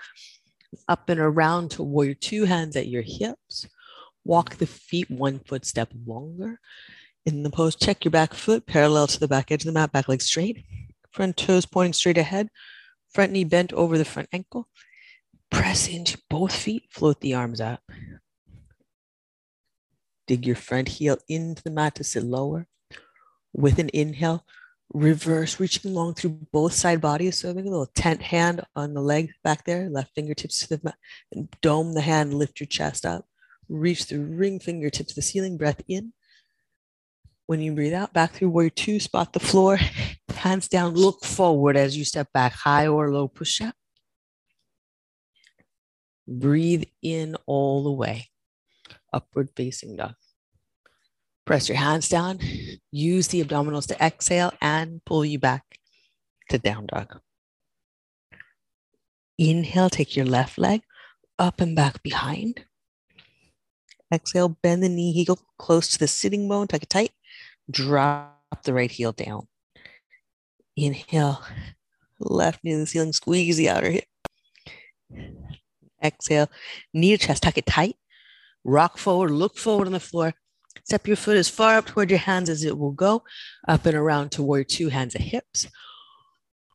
Up 0.87 1.09
and 1.09 1.19
around 1.19 1.71
to 1.71 1.83
warrior 1.83 2.13
two, 2.13 2.45
hands 2.45 2.75
at 2.75 2.87
your 2.87 3.01
hips. 3.01 3.67
Walk 4.23 4.55
the 4.57 4.67
feet 4.67 5.09
one 5.09 5.39
foot 5.39 5.65
step 5.65 5.91
longer. 6.05 6.59
In 7.25 7.41
the 7.41 7.49
pose, 7.49 7.75
check 7.75 8.05
your 8.05 8.11
back 8.11 8.33
foot 8.33 8.67
parallel 8.67 9.07
to 9.07 9.19
the 9.19 9.27
back 9.27 9.51
edge 9.51 9.63
of 9.63 9.65
the 9.65 9.71
mat, 9.71 9.91
back 9.91 10.07
leg 10.07 10.21
straight. 10.21 10.65
Front 11.11 11.37
toes 11.37 11.65
pointing 11.65 11.93
straight 11.93 12.17
ahead. 12.17 12.49
Front 13.11 13.31
knee 13.31 13.43
bent 13.43 13.73
over 13.73 13.97
the 13.97 14.05
front 14.05 14.29
ankle. 14.31 14.67
Press 15.49 15.87
into 15.87 16.19
both 16.29 16.53
feet, 16.53 16.83
float 16.91 17.21
the 17.21 17.33
arms 17.33 17.59
up. 17.59 17.81
Dig 20.27 20.45
your 20.45 20.57
front 20.57 20.89
heel 20.89 21.17
into 21.29 21.63
the 21.63 21.71
mat 21.71 21.95
to 21.95 22.03
sit 22.03 22.23
lower. 22.23 22.67
With 23.53 23.79
an 23.79 23.89
inhale, 23.93 24.45
reverse, 24.93 25.59
reaching 25.59 25.93
long 25.93 26.13
through 26.13 26.39
both 26.51 26.73
side 26.73 27.01
bodies. 27.01 27.39
So 27.39 27.53
make 27.53 27.65
a 27.65 27.69
little 27.69 27.89
tent 27.95 28.21
hand 28.21 28.61
on 28.75 28.93
the 28.93 29.01
leg 29.01 29.31
back 29.43 29.63
there, 29.63 29.89
left 29.89 30.13
fingertips 30.13 30.59
to 30.59 30.67
the 30.67 30.81
mat, 30.83 30.95
and 31.31 31.49
dome 31.61 31.93
the 31.93 32.01
hand, 32.01 32.33
lift 32.33 32.59
your 32.59 32.67
chest 32.67 33.05
up. 33.05 33.25
Reach 33.69 34.03
through 34.03 34.23
ring 34.23 34.59
fingertips 34.59 35.09
to 35.09 35.15
the 35.15 35.21
ceiling, 35.21 35.57
breath 35.57 35.81
in. 35.87 36.13
When 37.47 37.61
you 37.61 37.73
breathe 37.73 37.93
out, 37.93 38.13
back 38.13 38.33
through 38.33 38.49
warrior 38.49 38.69
two, 38.69 38.99
spot 38.99 39.31
the 39.31 39.39
floor, 39.39 39.79
hands 40.29 40.67
down, 40.67 40.93
look 40.93 41.23
forward 41.23 41.77
as 41.77 41.97
you 41.97 42.03
step 42.03 42.31
back, 42.33 42.51
high 42.51 42.87
or 42.87 43.11
low 43.11 43.29
push 43.29 43.61
up. 43.61 43.73
Breathe 46.27 46.83
in 47.01 47.37
all 47.45 47.83
the 47.83 47.91
way 47.91 48.29
upward 49.13 49.49
facing 49.55 49.95
dog. 49.95 50.15
Press 51.45 51.69
your 51.69 51.77
hands 51.77 52.09
down. 52.09 52.39
Use 52.91 53.29
the 53.29 53.43
abdominals 53.43 53.87
to 53.87 54.03
exhale 54.03 54.53
and 54.61 55.03
pull 55.05 55.23
you 55.23 55.39
back 55.39 55.63
to 56.49 56.57
down 56.57 56.87
dog. 56.87 57.19
Inhale, 59.37 59.89
take 59.89 60.15
your 60.15 60.25
left 60.25 60.57
leg 60.57 60.81
up 61.39 61.61
and 61.61 61.75
back 61.75 62.01
behind. 62.03 62.65
Exhale, 64.13 64.49
bend 64.49 64.83
the 64.83 64.89
knee, 64.89 65.11
heel 65.11 65.39
close 65.57 65.89
to 65.89 65.99
the 65.99 66.07
sitting 66.07 66.47
bone, 66.47 66.67
tuck 66.67 66.83
it 66.83 66.89
tight. 66.89 67.11
Drop 67.69 68.63
the 68.63 68.73
right 68.73 68.91
heel 68.91 69.11
down. 69.11 69.47
Inhale, 70.75 71.43
left 72.19 72.63
knee 72.63 72.71
to 72.71 72.79
the 72.79 72.87
ceiling, 72.87 73.13
squeeze 73.13 73.57
the 73.57 73.69
outer 73.69 73.91
hip. 73.91 74.05
Exhale, 76.03 76.49
knee 76.93 77.17
to 77.17 77.27
chest, 77.27 77.43
tuck 77.43 77.57
it 77.57 77.65
tight. 77.65 77.95
Rock 78.67 78.97
forward, 78.97 79.31
look 79.31 79.57
forward 79.57 79.87
on 79.87 79.93
the 79.93 79.99
floor. 79.99 80.33
Step 80.83 81.07
your 81.07 81.15
foot 81.15 81.37
as 81.37 81.47
far 81.47 81.77
up 81.77 81.85
toward 81.85 82.09
your 82.09 82.19
hands 82.19 82.49
as 82.49 82.65
it 82.65 82.77
will 82.77 82.91
go, 82.91 83.23
up 83.65 83.85
and 83.85 83.95
around 83.95 84.29
toward 84.29 84.67
two, 84.67 84.89
hands 84.89 85.15
at 85.15 85.21
hips. 85.21 85.67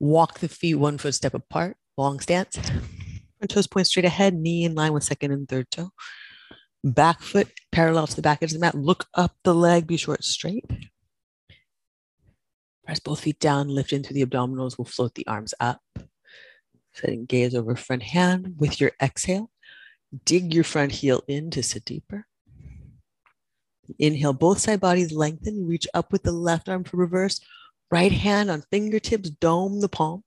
Walk 0.01 0.39
the 0.39 0.49
feet 0.49 0.77
one 0.77 0.97
foot 0.97 1.15
step 1.15 1.35
apart, 1.35 1.77
long 1.99 2.19
stance. 2.19 2.57
Front 2.57 3.51
toes 3.51 3.67
point 3.67 3.87
straight 3.87 4.07
ahead, 4.07 4.35
knee 4.35 4.65
in 4.65 4.75
line 4.75 4.95
with 4.95 5.05
second 5.05 5.33
and 5.33 5.47
third 5.47 5.71
toe. 5.71 5.91
Back 6.83 7.21
foot 7.21 7.49
parallel 7.71 8.07
to 8.07 8.17
the 8.17 8.23
back 8.23 8.43
edge 8.43 8.53
of 8.53 8.55
the 8.55 8.61
mat. 8.61 8.75
Look 8.75 9.07
up 9.15 9.37
the 9.45 9.55
leg, 9.55 9.87
be 9.87 9.99
short 9.99 10.25
straight. 10.25 10.65
Press 12.87 13.01
both 13.01 13.21
feet 13.21 13.39
down, 13.39 13.69
lift 13.69 13.93
into 13.93 14.15
the 14.15 14.25
abdominals. 14.25 14.79
We'll 14.79 14.87
float 14.87 15.15
the 15.15 15.27
arms 15.27 15.53
up. 15.61 15.83
Setting 16.95 17.27
gaze 17.27 17.55
over 17.55 17.77
front 17.77 18.03
hand 18.03 18.55
with 18.59 18.81
your 18.81 18.93
exhale. 19.01 19.52
Dig 20.25 20.53
your 20.53 20.65
front 20.65 20.93
heel 20.93 21.23
in 21.27 21.51
to 21.51 21.63
sit 21.63 21.85
deeper. 21.85 22.27
Inhale, 23.99 24.33
both 24.33 24.59
side 24.59 24.81
bodies 24.81 25.13
lengthen. 25.13 25.67
Reach 25.67 25.87
up 25.95 26.13
with 26.13 26.23
the 26.23 26.33
left 26.33 26.69
arm 26.69 26.85
for 26.85 26.97
reverse. 26.97 27.41
Right 27.91 28.13
hand 28.13 28.51
on 28.51 28.65
fingertips, 28.71 29.31
dome 29.31 29.81
the 29.81 29.89
palm. 29.89 30.25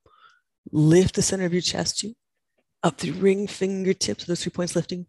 Lift 0.71 1.15
the 1.15 1.21
center 1.21 1.45
of 1.45 1.53
your 1.53 1.61
chest 1.61 1.99
to 1.99 2.15
up 2.85 2.99
through 2.99 3.13
ring 3.13 3.47
fingertips, 3.47 4.25
those 4.25 4.43
three 4.43 4.51
points 4.51 4.75
lifting. 4.75 5.07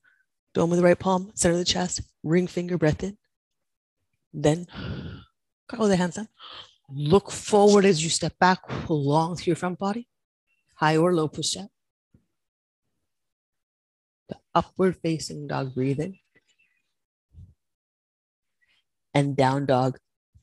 Dome 0.55 0.71
with 0.71 0.79
the 0.79 0.85
right 0.85 0.99
palm, 0.99 1.31
center 1.35 1.53
of 1.53 1.59
the 1.59 1.65
chest, 1.67 2.01
ring 2.25 2.47
finger, 2.47 2.79
breath 2.79 3.03
in. 3.05 3.19
Then 4.33 4.67
cartwheel 5.69 5.89
the 5.89 5.97
hands 5.97 6.15
down. 6.15 6.29
Look 6.91 7.31
forward 7.31 7.85
as 7.85 8.03
you 8.03 8.09
step 8.09 8.39
back, 8.39 8.61
long 8.89 9.37
through 9.37 9.51
your 9.51 9.57
front 9.57 9.79
body. 9.79 10.09
High 10.77 10.97
or 10.97 11.15
low 11.15 11.29
push 11.29 11.57
up 11.57 11.65
the 11.67 11.76
upward 14.57 14.97
facing 15.03 15.47
dog 15.47 15.75
breathing. 15.75 16.19
And 19.13 19.37
down 19.37 19.67
dog, 19.67 19.99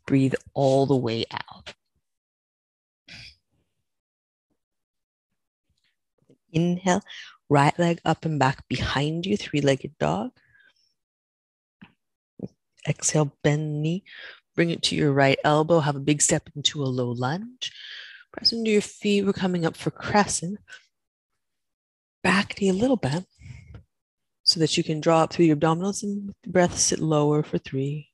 breathe 0.06 0.36
all 0.54 0.86
the 0.86 0.96
way 0.96 1.26
out. 1.32 1.74
Inhale, 6.52 7.02
right 7.50 7.78
leg 7.80 8.00
up 8.06 8.26
and 8.26 8.38
back 8.38 8.68
behind 8.68 9.26
you, 9.26 9.36
three 9.36 9.62
legged 9.62 9.98
dog. 9.98 10.32
Exhale, 12.88 13.36
bend 13.44 13.82
knee, 13.82 14.04
bring 14.56 14.70
it 14.70 14.84
to 14.84 14.96
your 14.96 15.12
right 15.12 15.40
elbow, 15.44 15.80
have 15.80 15.96
a 15.96 16.00
big 16.00 16.22
step 16.22 16.50
into 16.56 16.84
a 16.84 16.86
low 16.86 17.10
lunge. 17.10 17.72
Press 18.32 18.52
into 18.52 18.70
your 18.70 18.82
feet, 18.82 19.26
we're 19.26 19.34
coming 19.34 19.66
up 19.66 19.76
for 19.76 19.90
crescent. 19.90 20.60
Back 22.22 22.60
knee 22.60 22.70
a 22.70 22.74
little 22.74 22.98
bent 22.98 23.26
so 24.54 24.60
that 24.60 24.78
you 24.78 24.84
can 24.84 25.02
draw 25.02 25.24
up 25.24 25.34
through 25.34 25.46
your 25.46 25.56
abdominals 25.56 26.04
and 26.04 26.28
with 26.28 26.36
the 26.44 26.50
breath 26.52 26.78
sit 26.78 27.00
lower 27.00 27.42
for 27.42 27.58
three. 27.58 28.10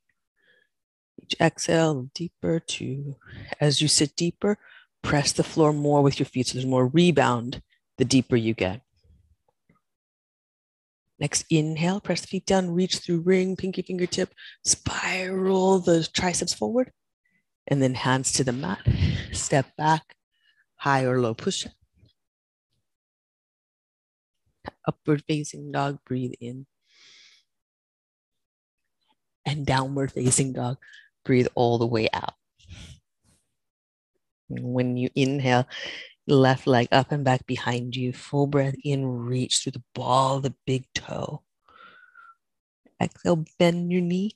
Each 1.22 1.36
exhale, 1.42 2.10
deeper 2.14 2.62
two. 2.62 3.18
As 3.60 3.82
you 3.82 3.90
sit 3.90 4.16
deeper, 4.16 4.58
press 5.02 5.34
the 5.34 5.44
floor 5.44 5.74
more 5.74 6.02
with 6.02 6.18
your 6.18 6.26
feet 6.26 6.48
so 6.48 6.54
there's 6.54 6.66
more 6.66 6.88
rebound 6.88 7.62
the 7.98 8.06
deeper 8.06 8.38
you 8.38 8.54
get. 8.54 8.80
Next, 11.20 11.44
inhale, 11.50 12.00
press 12.00 12.22
the 12.22 12.28
feet 12.28 12.46
down, 12.46 12.72
reach 12.72 13.00
through 13.00 13.20
ring, 13.20 13.58
pinky 13.58 13.82
fingertip, 13.82 14.34
spiral 14.64 15.80
the 15.80 16.08
triceps 16.14 16.54
forward, 16.54 16.94
and 17.68 17.82
then 17.82 17.96
hands 17.96 18.32
to 18.32 18.46
the 18.46 18.54
mat. 18.54 18.80
Step 19.34 19.76
back, 19.76 20.16
high 20.78 21.04
or 21.04 21.20
low 21.20 21.34
push 21.34 21.66
up 21.66 21.74
upward 24.90 25.24
facing 25.28 25.72
dog, 25.72 26.00
breathe 26.06 26.34
in. 26.42 26.66
And 29.46 29.66
downward 29.66 30.12
facing 30.12 30.54
dog, 30.54 30.78
breathe 31.24 31.48
all 31.54 31.78
the 31.78 31.86
way 31.86 32.10
out. 32.12 32.34
When 34.50 34.98
you 34.98 35.10
inhale, 35.14 35.68
left 36.28 36.66
leg 36.66 36.88
up 36.92 37.12
and 37.12 37.24
back 37.24 37.46
behind 37.46 37.96
you, 37.96 38.14
full 38.14 38.48
breath 38.48 38.76
in, 38.84 39.06
reach 39.06 39.60
through 39.60 39.74
the 39.74 39.84
ball 39.94 40.38
of 40.38 40.44
the 40.44 40.56
big 40.66 40.86
toe. 40.96 41.44
Exhale, 43.00 43.46
bend 43.60 43.92
your 43.92 44.02
knee, 44.02 44.32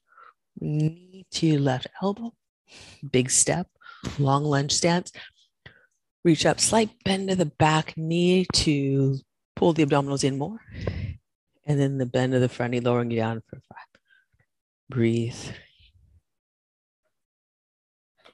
knee 0.59 1.25
to 1.31 1.47
your 1.47 1.59
left 1.59 1.87
elbow, 2.01 2.33
big 3.11 3.29
step, 3.31 3.67
long 4.19 4.43
lunge 4.43 4.71
stance. 4.71 5.11
Reach 6.23 6.45
up, 6.45 6.59
slight 6.59 6.91
bend 7.03 7.29
to 7.29 7.35
the 7.35 7.45
back 7.45 7.97
knee 7.97 8.45
to 8.53 9.17
Pull 9.55 9.73
the 9.73 9.85
abdominals 9.85 10.23
in 10.23 10.37
more. 10.37 10.59
And 11.65 11.79
then 11.79 11.97
the 11.97 12.05
bend 12.05 12.33
of 12.33 12.41
the 12.41 12.49
front 12.49 12.71
knee, 12.71 12.79
lowering 12.79 13.11
you 13.11 13.17
down 13.17 13.41
for 13.49 13.57
five. 13.57 14.01
Breathe. 14.89 15.35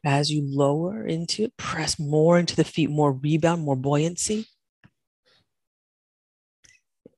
As 0.03 0.31
you 0.31 0.41
lower 0.45 1.05
into 1.05 1.43
it, 1.43 1.57
press 1.57 1.99
more 1.99 2.39
into 2.39 2.55
the 2.55 2.63
feet, 2.63 2.89
more 2.89 3.11
rebound, 3.11 3.63
more 3.63 3.75
buoyancy. 3.75 4.47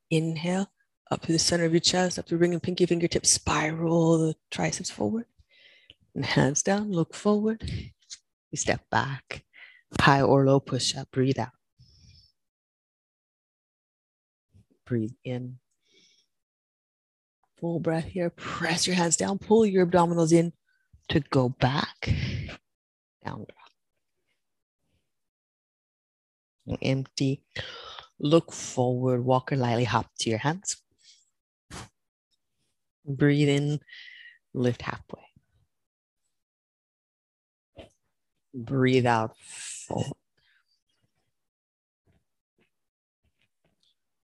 Inhale 0.10 0.72
up 1.12 1.22
to 1.22 1.32
the 1.32 1.40
center 1.40 1.66
of 1.66 1.74
your 1.74 1.80
chest, 1.80 2.18
up 2.18 2.26
to 2.28 2.38
ring 2.38 2.54
and 2.54 2.64
pinky 2.64 2.86
fingertips, 2.86 3.30
spiral 3.30 4.18
the 4.18 4.36
triceps 4.50 4.90
forward. 4.90 5.26
And 6.16 6.26
hands 6.26 6.64
down, 6.64 6.92
look 6.92 7.14
forward. 7.14 7.64
You 8.52 8.58
step 8.58 8.82
back, 8.90 9.46
high 10.00 10.22
or 10.22 10.46
low 10.46 10.60
push 10.60 10.96
up, 10.96 11.10
breathe 11.12 11.40
out. 11.40 11.61
Breathe 14.92 15.14
in 15.24 15.58
Full 17.62 17.80
breath 17.80 18.06
here. 18.06 18.32
Press 18.32 18.88
your 18.88 18.96
hands 18.96 19.16
down. 19.16 19.38
Pull 19.38 19.68
your 19.68 19.86
abdominals 19.86 20.34
in 20.34 20.52
to 21.10 21.20
go 21.20 21.50
back. 21.50 22.12
Down. 23.24 23.46
Empty. 26.82 27.44
Look 28.20 28.52
forward. 28.52 29.24
Walk 29.24 29.52
or 29.52 29.58
lightly 29.58 29.84
hop 29.84 30.08
to 30.22 30.30
your 30.32 30.40
hands. 30.40 30.82
Breathe 33.06 33.50
in. 33.50 33.80
Lift 34.56 34.82
halfway. 34.82 35.22
Breathe 38.56 39.06
out. 39.06 39.38
Forward. 39.38 40.21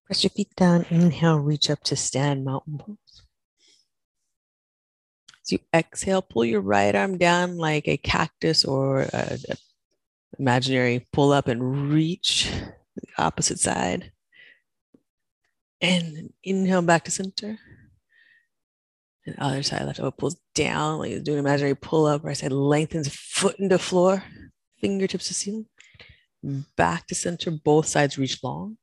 Press 0.08 0.24
your 0.24 0.32
feet 0.32 0.56
down. 0.56 0.86
Inhale, 0.90 1.38
reach 1.38 1.70
up 1.70 1.84
to 1.84 1.98
stand 1.98 2.46
mountain 2.46 2.78
pose. 2.78 2.98
As 5.44 5.52
you 5.52 5.60
exhale, 5.74 6.22
pull 6.22 6.46
your 6.46 6.62
right 6.62 6.96
arm 6.96 7.18
down 7.18 7.58
like 7.58 7.90
a 7.90 7.98
cactus 7.98 8.64
or 8.64 9.06
imaginary 10.40 11.06
pull 11.12 11.34
up 11.34 11.50
and 11.50 11.92
reach 11.92 12.50
the 12.96 13.08
opposite 13.18 13.60
side. 13.60 14.14
And 15.82 16.32
inhale 16.42 16.82
back 16.82 17.04
to 17.04 17.12
center. 17.12 17.60
And 19.26 19.36
other 19.40 19.62
side 19.62 19.86
left 19.86 20.00
elbow 20.00 20.12
pulls 20.12 20.38
down, 20.56 21.00
like 21.00 21.22
doing 21.24 21.40
imaginary 21.40 21.76
pull 21.76 22.06
up. 22.06 22.24
Right 22.24 22.38
side 22.38 22.54
lengthens 22.54 23.14
foot 23.14 23.60
into 23.60 23.78
floor, 23.78 24.24
fingertips 24.80 25.28
to 25.28 25.34
ceiling. 25.34 25.66
Back 26.78 27.08
to 27.08 27.16
center, 27.16 27.52
both 27.52 27.88
sides 27.88 28.18
reach 28.18 28.42
long. 28.42 28.78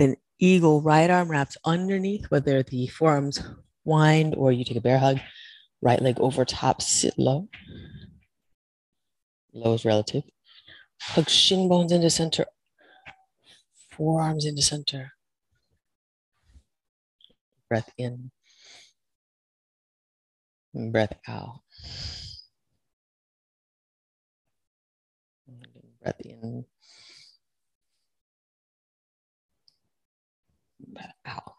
Then 0.00 0.16
eagle, 0.38 0.80
right 0.80 1.10
arm 1.10 1.30
wraps 1.30 1.58
underneath, 1.62 2.30
whether 2.30 2.62
the 2.62 2.86
forearms 2.86 3.42
wind 3.84 4.34
or 4.34 4.50
you 4.50 4.64
take 4.64 4.78
a 4.78 4.80
bear 4.80 4.98
hug. 4.98 5.20
Right 5.82 6.00
leg 6.00 6.18
over 6.18 6.46
top, 6.46 6.80
sit 6.80 7.18
low. 7.18 7.48
Low 9.52 9.74
is 9.74 9.84
relative. 9.84 10.24
Hug 11.02 11.28
shin 11.28 11.68
bones 11.68 11.92
into 11.92 12.08
center. 12.08 12.46
Forearms 13.90 14.46
into 14.46 14.62
center. 14.62 15.12
Breath 17.68 17.92
in. 17.98 18.30
Breath 20.74 21.12
out. 21.28 21.60
Breath 26.02 26.20
in. 26.20 26.64
Out. 31.30 31.54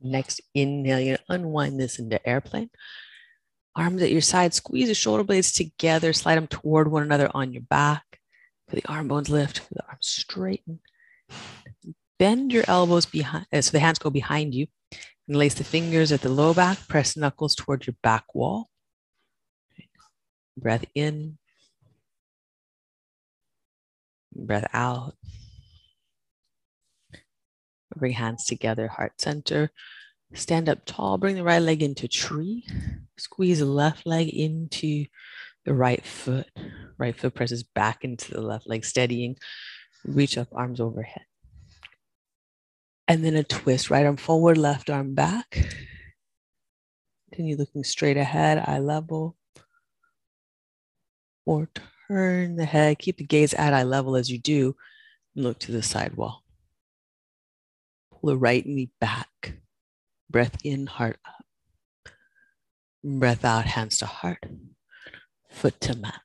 Next, 0.00 0.40
inhale, 0.54 1.00
you're 1.00 1.18
gonna 1.28 1.40
unwind 1.40 1.80
this 1.80 1.98
into 1.98 2.26
airplane. 2.28 2.70
Arms 3.74 4.02
at 4.02 4.10
your 4.10 4.20
side, 4.20 4.52
squeeze 4.52 4.88
the 4.88 4.94
shoulder 4.94 5.24
blades 5.24 5.52
together, 5.52 6.12
slide 6.12 6.36
them 6.36 6.46
toward 6.46 6.90
one 6.90 7.02
another 7.02 7.30
on 7.32 7.52
your 7.52 7.62
back. 7.62 8.20
For 8.68 8.76
the 8.76 8.86
arm 8.86 9.08
bones 9.08 9.28
lift, 9.30 9.60
feel 9.60 9.68
the 9.76 9.86
arms 9.86 10.06
straighten. 10.06 10.80
Bend 12.18 12.52
your 12.52 12.64
elbows 12.68 13.06
behind, 13.06 13.46
so 13.52 13.70
the 13.70 13.80
hands 13.80 13.98
go 13.98 14.10
behind 14.10 14.54
you. 14.54 14.66
And 15.28 15.36
lace 15.36 15.54
the 15.54 15.64
fingers 15.64 16.12
at 16.12 16.20
the 16.20 16.28
low 16.28 16.52
back, 16.52 16.86
press 16.88 17.16
knuckles 17.16 17.54
toward 17.54 17.86
your 17.86 17.96
back 18.02 18.34
wall. 18.34 18.68
Breath 20.56 20.84
in, 20.94 21.38
breath 24.34 24.68
out. 24.72 25.14
Bring 27.96 28.12
hands 28.12 28.44
together, 28.44 28.88
heart 28.88 29.20
center. 29.20 29.70
Stand 30.34 30.68
up 30.68 30.84
tall, 30.86 31.18
bring 31.18 31.34
the 31.34 31.44
right 31.44 31.60
leg 31.60 31.82
into 31.82 32.08
tree. 32.08 32.64
Squeeze 33.18 33.58
the 33.58 33.66
left 33.66 34.06
leg 34.06 34.28
into 34.28 35.04
the 35.64 35.74
right 35.74 36.04
foot. 36.04 36.46
Right 36.96 37.14
foot 37.14 37.34
presses 37.34 37.62
back 37.62 38.04
into 38.04 38.32
the 38.32 38.40
left 38.40 38.66
leg, 38.68 38.84
steadying. 38.84 39.36
Reach 40.04 40.38
up, 40.38 40.48
arms 40.52 40.80
overhead. 40.80 41.24
And 43.08 43.24
then 43.24 43.36
a 43.36 43.44
twist, 43.44 43.90
right 43.90 44.06
arm 44.06 44.16
forward, 44.16 44.56
left 44.56 44.88
arm 44.88 45.14
back. 45.14 45.68
Continue 47.30 47.56
looking 47.56 47.84
straight 47.84 48.16
ahead, 48.16 48.62
eye 48.66 48.78
level. 48.78 49.36
Or 51.44 51.68
turn 52.08 52.56
the 52.56 52.64
head, 52.64 52.98
keep 52.98 53.18
the 53.18 53.24
gaze 53.24 53.52
at 53.54 53.74
eye 53.74 53.82
level 53.82 54.16
as 54.16 54.30
you 54.30 54.38
do. 54.38 54.76
Look 55.34 55.58
to 55.60 55.72
the 55.72 55.82
side 55.82 56.14
wall. 56.14 56.41
The 58.22 58.36
right 58.36 58.64
knee 58.64 58.90
back. 59.00 59.54
Breath 60.30 60.56
in, 60.64 60.86
heart 60.86 61.18
up. 61.26 61.44
Breath 63.02 63.44
out, 63.44 63.64
hands 63.64 63.98
to 63.98 64.06
heart. 64.06 64.44
Foot 65.50 65.80
to 65.82 65.96
mat. 65.96 66.20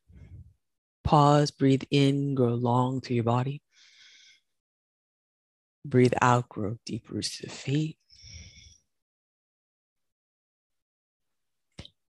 Pause, 1.04 1.52
breathe 1.52 1.84
in, 1.90 2.36
grow 2.36 2.54
long 2.54 3.02
through 3.02 3.16
your 3.16 3.24
body. 3.24 3.62
Breathe 5.84 6.14
out, 6.22 6.50
grow 6.50 6.78
deep 6.86 7.10
roots 7.10 7.38
to 7.38 7.48
the 7.48 7.52
feet. 7.52 7.98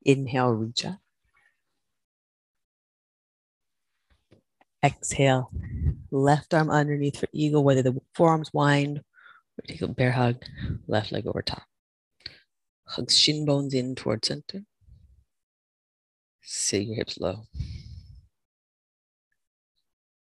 Inhale, 0.03 0.51
reach 0.51 0.85
up. 0.85 0.99
Exhale, 4.83 5.51
left 6.11 6.53
arm 6.53 6.69
underneath 6.69 7.19
for 7.19 7.27
eagle, 7.33 7.63
whether 7.63 7.81
the 7.81 7.99
forearms 8.13 8.53
wind 8.53 9.01
A 9.81 9.87
bear 9.87 10.11
hug, 10.11 10.43
left 10.87 11.11
leg 11.11 11.25
over 11.27 11.41
top. 11.41 11.63
Hug 12.87 13.09
shin 13.11 13.45
bones 13.45 13.73
in 13.73 13.95
towards 13.95 14.27
center. 14.27 14.63
Sit 16.41 16.83
your 16.83 16.97
hips 16.97 17.17
low. 17.19 17.43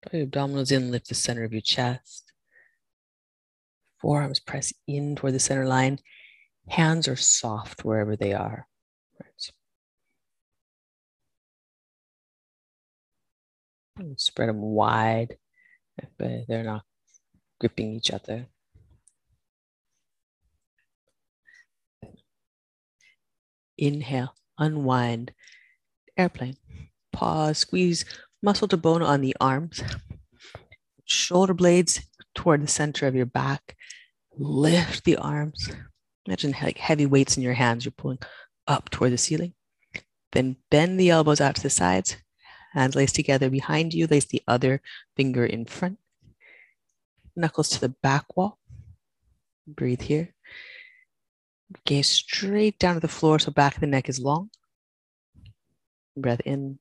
Draw 0.02 0.18
your 0.18 0.26
abdominals 0.26 0.72
in, 0.72 0.90
lift 0.90 1.08
the 1.08 1.14
center 1.14 1.44
of 1.44 1.52
your 1.52 1.62
chest. 1.62 2.32
Forearms 4.00 4.40
press 4.40 4.72
in 4.86 5.16
toward 5.16 5.34
the 5.34 5.40
center 5.40 5.66
line. 5.66 5.98
Hands 6.68 7.06
are 7.08 7.16
soft 7.16 7.84
wherever 7.84 8.16
they 8.16 8.34
are. 8.34 8.66
Right. 9.20 9.52
Spread 14.16 14.48
them 14.48 14.60
wide, 14.60 15.38
but 16.18 16.46
they're 16.48 16.64
not 16.64 16.82
gripping 17.60 17.92
each 17.92 18.10
other. 18.10 18.48
Inhale, 23.82 24.36
unwind, 24.58 25.32
airplane. 26.16 26.56
Pause, 27.12 27.58
squeeze 27.58 28.04
muscle 28.40 28.68
to 28.68 28.76
bone 28.76 29.02
on 29.02 29.22
the 29.22 29.34
arms. 29.40 29.82
Shoulder 31.04 31.52
blades 31.52 32.00
toward 32.32 32.62
the 32.62 32.68
center 32.68 33.08
of 33.08 33.16
your 33.16 33.26
back. 33.26 33.76
Lift 34.38 35.02
the 35.02 35.16
arms. 35.16 35.68
Imagine 36.26 36.54
like 36.62 36.78
heavy 36.78 37.06
weights 37.06 37.36
in 37.36 37.42
your 37.42 37.54
hands. 37.54 37.84
You're 37.84 37.90
pulling 37.90 38.20
up 38.68 38.88
toward 38.88 39.12
the 39.12 39.18
ceiling. 39.18 39.52
Then 40.30 40.58
bend 40.70 41.00
the 41.00 41.10
elbows 41.10 41.40
out 41.40 41.56
to 41.56 41.62
the 41.62 41.68
sides. 41.68 42.18
Hands 42.74 42.94
lace 42.94 43.10
together 43.10 43.50
behind 43.50 43.94
you. 43.94 44.06
Lace 44.06 44.26
the 44.26 44.42
other 44.46 44.80
finger 45.16 45.44
in 45.44 45.64
front. 45.64 45.98
Knuckles 47.34 47.68
to 47.70 47.80
the 47.80 47.88
back 47.88 48.36
wall. 48.36 48.60
Breathe 49.66 50.02
here. 50.02 50.36
Gaze 51.84 52.08
straight 52.08 52.78
down 52.78 52.94
to 52.94 53.00
the 53.00 53.08
floor 53.08 53.38
so 53.38 53.50
back 53.50 53.74
of 53.74 53.80
the 53.80 53.86
neck 53.86 54.08
is 54.08 54.20
long. 54.20 54.50
Breath 56.16 56.40
in. 56.44 56.78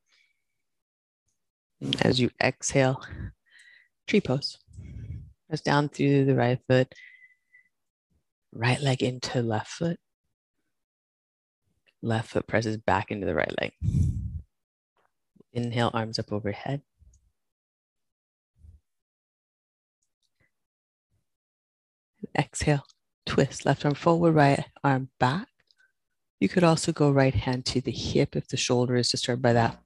As 2.01 2.19
you 2.19 2.29
exhale, 2.41 3.01
tree 4.07 4.21
pose. 4.21 4.57
Press 5.47 5.61
down 5.61 5.89
through 5.89 6.25
the 6.25 6.35
right 6.35 6.59
foot, 6.67 6.93
right 8.53 8.79
leg 8.79 9.01
into 9.01 9.41
left 9.41 9.67
foot. 9.67 9.99
Left 12.01 12.29
foot 12.29 12.47
presses 12.47 12.77
back 12.77 13.11
into 13.11 13.25
the 13.25 13.35
right 13.35 13.53
leg. 13.59 13.73
Inhale, 15.53 15.91
arms 15.93 16.19
up 16.19 16.31
overhead. 16.31 16.81
Exhale, 22.37 22.85
twist, 23.31 23.65
left 23.65 23.85
arm 23.85 23.95
forward, 23.95 24.33
right 24.33 24.65
arm 24.83 25.07
back. 25.17 25.47
You 26.41 26.49
could 26.49 26.65
also 26.65 26.91
go 26.91 27.09
right 27.11 27.33
hand 27.33 27.65
to 27.67 27.79
the 27.79 27.91
hip 27.91 28.35
if 28.35 28.49
the 28.49 28.57
shoulder 28.57 28.97
is 28.97 29.09
disturbed 29.09 29.41
by 29.41 29.53
that. 29.53 29.79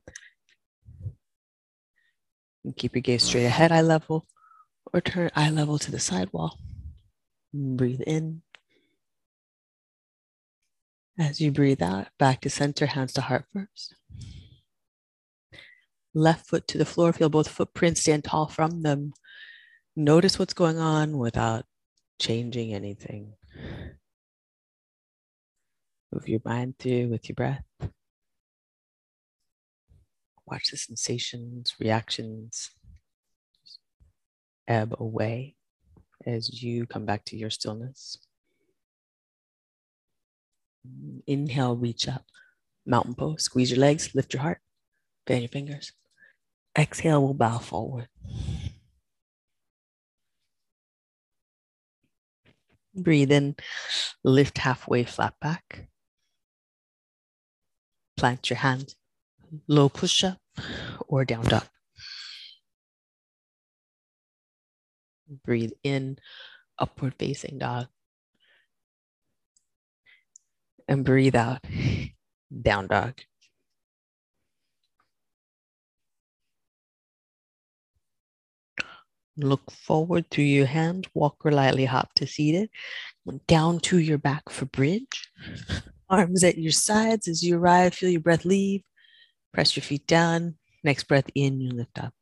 And 2.64 2.76
keep 2.76 2.96
your 2.96 3.04
gaze 3.04 3.22
straight 3.22 3.46
ahead, 3.46 3.72
eye 3.72 3.82
level, 3.82 4.26
or 4.92 5.00
turn 5.00 5.30
eye 5.36 5.52
level 5.52 5.78
to 5.78 5.92
the 5.92 6.00
side 6.00 6.34
wall. 6.34 6.58
Breathe 7.54 8.02
in. 8.02 8.42
As 11.20 11.40
you 11.40 11.52
breathe 11.52 11.84
out, 11.84 12.08
back 12.18 12.42
to 12.42 12.50
center, 12.50 12.88
hands 12.88 13.14
to 13.14 13.22
heart 13.22 13.46
first. 13.54 13.96
Left 16.16 16.48
foot 16.48 16.68
to 16.70 16.80
the 16.80 16.86
floor, 16.86 17.14
feel 17.14 17.30
both 17.30 17.48
footprints 17.48 18.02
stand 18.02 18.24
tall 18.24 18.48
from 18.48 18.82
them. 18.82 19.14
Notice 19.96 20.40
what's 20.40 20.56
going 20.56 20.80
on 20.80 21.20
without 21.20 21.66
changing 22.20 22.74
anything. 22.74 23.34
Move 26.12 26.30
your 26.30 26.42
mind 26.46 26.76
through 26.80 27.10
with 27.10 27.28
your 27.28 27.36
breath. 27.36 27.64
Watch 30.46 30.72
the 30.72 30.78
sensations, 30.78 31.76
reactions 31.80 32.72
ebb 34.68 34.96
away 35.00 35.56
as 36.26 36.62
you 36.62 36.86
come 36.86 37.06
back 37.06 37.24
to 37.26 37.38
your 37.38 37.50
stillness. 37.50 38.18
Inhale, 41.28 41.76
reach 41.76 42.08
up, 42.08 42.26
mountain 42.86 43.16
pose, 43.16 43.44
squeeze 43.44 43.72
your 43.72 43.80
legs, 43.80 44.14
lift 44.14 44.34
your 44.34 44.44
heart, 44.44 44.60
bend 45.26 45.42
your 45.42 45.50
fingers. 45.50 45.92
Exhale, 46.78 47.24
we'll 47.24 47.34
bow 47.34 47.58
forward. 47.58 48.08
Breathe 52.96 53.32
in, 53.32 53.56
lift 54.24 54.58
halfway, 54.60 55.04
flat 55.04 55.34
back. 55.42 55.90
Plant 58.16 58.50
your 58.50 58.58
hand, 58.58 58.96
low 59.68 59.90
push 59.90 60.24
up 60.24 60.40
or 61.08 61.26
down 61.26 61.44
dog. 61.46 61.68
Breathe 65.44 65.74
in, 65.84 66.20
upward 66.80 67.16
facing 67.20 67.60
dog. 67.60 67.88
And 70.88 71.04
breathe 71.04 71.36
out, 71.36 71.66
down 72.62 72.88
dog. 72.88 73.20
Look 79.38 79.70
forward 79.72 80.30
through 80.30 80.46
your 80.46 80.66
hand, 80.66 81.08
walk 81.14 81.38
or 81.44 81.52
lightly 81.52 81.86
hop 81.86 82.14
to 82.16 82.28
seated, 82.28 82.70
down 83.48 83.80
to 83.82 83.98
your 84.00 84.18
back 84.18 84.50
for 84.50 84.66
bridge. 84.66 85.30
Arms 86.10 86.44
at 86.44 86.58
your 86.58 86.72
sides 86.72 87.28
as 87.28 87.44
you 87.44 87.58
arrive, 87.58 87.94
feel 87.94 88.10
your 88.10 88.22
breath 88.22 88.46
leave. 88.46 88.82
Press 89.54 89.76
your 89.76 89.84
feet 89.84 90.06
down. 90.08 90.56
Next 90.84 91.06
breath 91.06 91.30
in, 91.34 91.60
you 91.60 91.72
lift 91.72 91.98
up. 91.98 92.14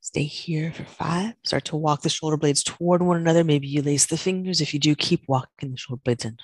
Stay 0.00 0.24
here 0.24 0.72
for 0.72 0.84
five. 0.84 1.34
Start 1.44 1.64
to 1.66 1.76
walk 1.76 2.02
the 2.02 2.08
shoulder 2.08 2.36
blades 2.36 2.64
toward 2.64 3.02
one 3.02 3.18
another. 3.18 3.44
Maybe 3.44 3.68
you 3.68 3.82
lace 3.82 4.06
the 4.06 4.16
fingers. 4.16 4.60
If 4.60 4.74
you 4.74 4.80
do, 4.80 4.96
keep 4.96 5.22
walking 5.28 5.70
the 5.70 5.76
shoulder 5.76 6.02
blades 6.04 6.24
in. 6.24 6.38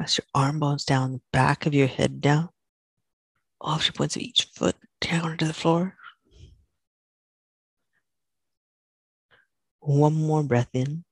Press 0.00 0.16
your 0.16 0.24
arm 0.34 0.58
bones 0.60 0.86
down, 0.86 1.12
the 1.12 1.20
back 1.30 1.66
of 1.66 1.74
your 1.74 1.86
head 1.86 2.22
down. 2.22 2.48
Off 3.60 3.84
your 3.84 3.92
points 3.92 4.16
of 4.16 4.22
each 4.22 4.48
foot 4.54 4.74
down 4.98 5.36
to 5.36 5.44
the 5.44 5.52
floor. 5.52 5.94
One 9.80 10.14
more 10.14 10.42
breath 10.42 10.70
in. 10.72 11.04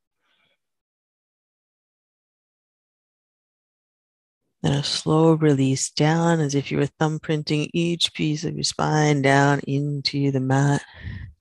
Then 4.62 4.72
a 4.72 4.82
slow 4.82 5.34
release 5.34 5.90
down 5.90 6.40
as 6.40 6.54
if 6.54 6.72
you 6.72 6.78
were 6.78 6.88
thumbprinting 6.98 7.68
each 7.74 8.14
piece 8.14 8.42
of 8.42 8.54
your 8.54 8.64
spine 8.64 9.20
down 9.20 9.60
into 9.66 10.30
the 10.30 10.40
mat, 10.40 10.82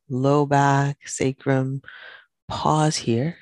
low 0.09 0.45
back, 0.45 1.07
sacrum. 1.07 1.81
Pause 2.49 2.97
here. 2.97 3.37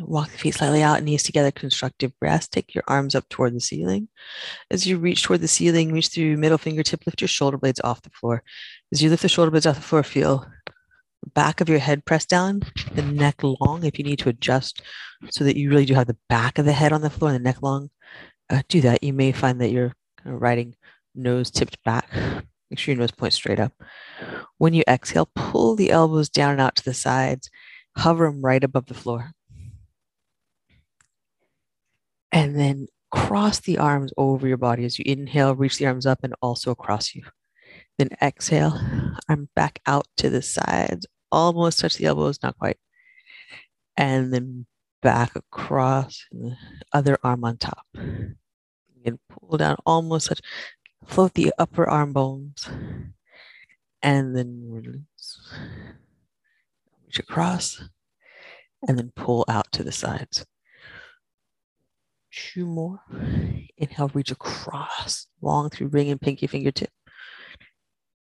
Walk 0.00 0.30
the 0.30 0.38
feet 0.38 0.54
slightly 0.54 0.82
out, 0.82 1.02
knees 1.02 1.22
together, 1.22 1.50
constructive 1.50 2.18
breath. 2.18 2.50
Take 2.50 2.74
your 2.74 2.84
arms 2.88 3.14
up 3.14 3.28
toward 3.28 3.54
the 3.54 3.60
ceiling. 3.60 4.08
As 4.70 4.86
you 4.86 4.96
reach 4.96 5.22
toward 5.22 5.42
the 5.42 5.48
ceiling, 5.48 5.92
reach 5.92 6.08
through 6.08 6.38
middle 6.38 6.56
fingertip, 6.56 7.04
lift 7.04 7.20
your 7.20 7.28
shoulder 7.28 7.58
blades 7.58 7.80
off 7.84 8.00
the 8.00 8.10
floor. 8.10 8.42
As 8.90 9.02
you 9.02 9.10
lift 9.10 9.20
the 9.20 9.28
shoulder 9.28 9.50
blades 9.50 9.66
off 9.66 9.76
the 9.76 9.82
floor, 9.82 10.02
feel 10.02 10.46
the 11.22 11.30
back 11.30 11.60
of 11.60 11.68
your 11.68 11.78
head 11.78 12.06
press 12.06 12.24
down, 12.24 12.62
the 12.94 13.02
neck 13.02 13.42
long 13.42 13.84
if 13.84 13.98
you 13.98 14.04
need 14.04 14.18
to 14.20 14.30
adjust 14.30 14.80
so 15.30 15.44
that 15.44 15.58
you 15.58 15.68
really 15.68 15.84
do 15.84 15.94
have 15.94 16.06
the 16.06 16.16
back 16.26 16.58
of 16.58 16.64
the 16.64 16.72
head 16.72 16.94
on 16.94 17.02
the 17.02 17.10
floor 17.10 17.30
and 17.30 17.38
the 17.38 17.48
neck 17.48 17.60
long. 17.60 17.90
Uh, 18.48 18.62
do 18.68 18.80
that. 18.80 19.04
You 19.04 19.12
may 19.12 19.32
find 19.32 19.60
that 19.60 19.72
you're 19.72 19.92
kind 20.22 20.34
of 20.34 20.40
riding 20.40 20.74
nose 21.14 21.50
tipped 21.50 21.82
back. 21.84 22.10
Make 22.70 22.78
sure 22.78 22.94
your 22.94 23.00
nose 23.00 23.10
points 23.10 23.36
straight 23.36 23.60
up. 23.60 23.72
When 24.56 24.72
you 24.72 24.84
exhale, 24.88 25.28
pull 25.34 25.76
the 25.76 25.90
elbows 25.90 26.30
down 26.30 26.52
and 26.52 26.60
out 26.62 26.76
to 26.76 26.84
the 26.84 26.94
sides, 26.94 27.50
hover 27.98 28.24
them 28.24 28.40
right 28.40 28.64
above 28.64 28.86
the 28.86 28.94
floor 28.94 29.32
and 32.32 32.58
then 32.58 32.88
cross 33.10 33.60
the 33.60 33.78
arms 33.78 34.12
over 34.16 34.48
your 34.48 34.56
body 34.56 34.84
as 34.84 34.98
you 34.98 35.04
inhale, 35.06 35.54
reach 35.54 35.76
the 35.76 35.86
arms 35.86 36.06
up 36.06 36.20
and 36.24 36.34
also 36.40 36.70
across 36.70 37.14
you. 37.14 37.22
Then 37.98 38.08
exhale, 38.22 38.80
arm 39.28 39.48
back 39.54 39.80
out 39.86 40.06
to 40.16 40.30
the 40.30 40.42
sides, 40.42 41.06
almost 41.30 41.78
touch 41.78 41.96
the 41.96 42.06
elbows, 42.06 42.42
not 42.42 42.58
quite. 42.58 42.78
And 43.96 44.32
then 44.32 44.66
back 45.02 45.36
across, 45.36 46.24
the 46.32 46.56
other 46.92 47.18
arm 47.22 47.44
on 47.44 47.58
top. 47.58 47.86
And 47.94 49.18
pull 49.28 49.58
down, 49.58 49.76
almost 49.84 50.28
touch, 50.28 50.40
float 51.04 51.34
the 51.34 51.52
upper 51.58 51.88
arm 51.88 52.12
bones, 52.12 52.68
and 54.00 54.34
then 54.34 54.62
release. 54.64 55.54
Reach 57.04 57.18
across, 57.18 57.82
and 58.88 58.96
then 58.96 59.12
pull 59.14 59.44
out 59.48 59.70
to 59.72 59.82
the 59.82 59.92
sides 59.92 60.46
two 62.32 62.66
more. 62.66 63.00
Inhale, 63.76 64.10
reach 64.14 64.30
across, 64.30 65.26
long 65.40 65.70
through 65.70 65.88
ring 65.88 66.10
and 66.10 66.20
pinky 66.20 66.46
fingertip. 66.46 66.90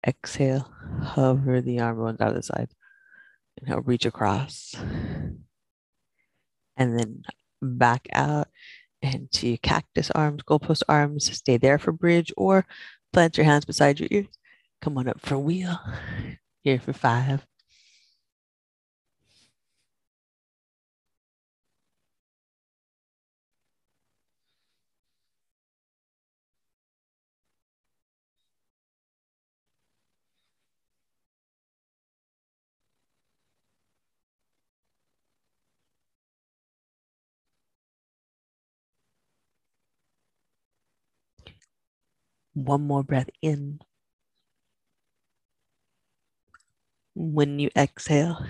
Exhale, 0.06 0.72
hover 1.02 1.62
the 1.62 1.80
arm 1.80 2.02
on 2.02 2.16
the 2.18 2.26
other 2.26 2.42
side. 2.42 2.70
Inhale, 3.62 3.82
reach 3.82 4.06
across. 4.06 4.76
And 6.78 7.00
then 7.00 7.24
back 7.62 8.08
out 8.14 8.48
into 9.02 9.58
cactus 9.58 10.12
arms, 10.12 10.44
goalpost 10.44 10.84
arms. 10.88 11.32
Stay 11.36 11.58
there 11.58 11.80
for 11.80 11.92
bridge 11.92 12.32
or 12.38 12.66
plant 13.14 13.38
your 13.38 13.46
hands 13.46 13.66
beside 13.66 14.00
your 14.00 14.10
ears. 14.12 14.28
Come 14.82 14.98
on 14.98 15.08
up 15.08 15.22
for 15.22 15.38
wheel. 15.38 15.80
Here 16.64 16.80
for 16.80 16.94
five. 16.94 17.46
One 42.56 42.88
more 42.88 43.04
breath 43.04 43.30
in. 43.42 43.80
When 47.14 47.60
you 47.60 47.70
exhale, 47.76 48.46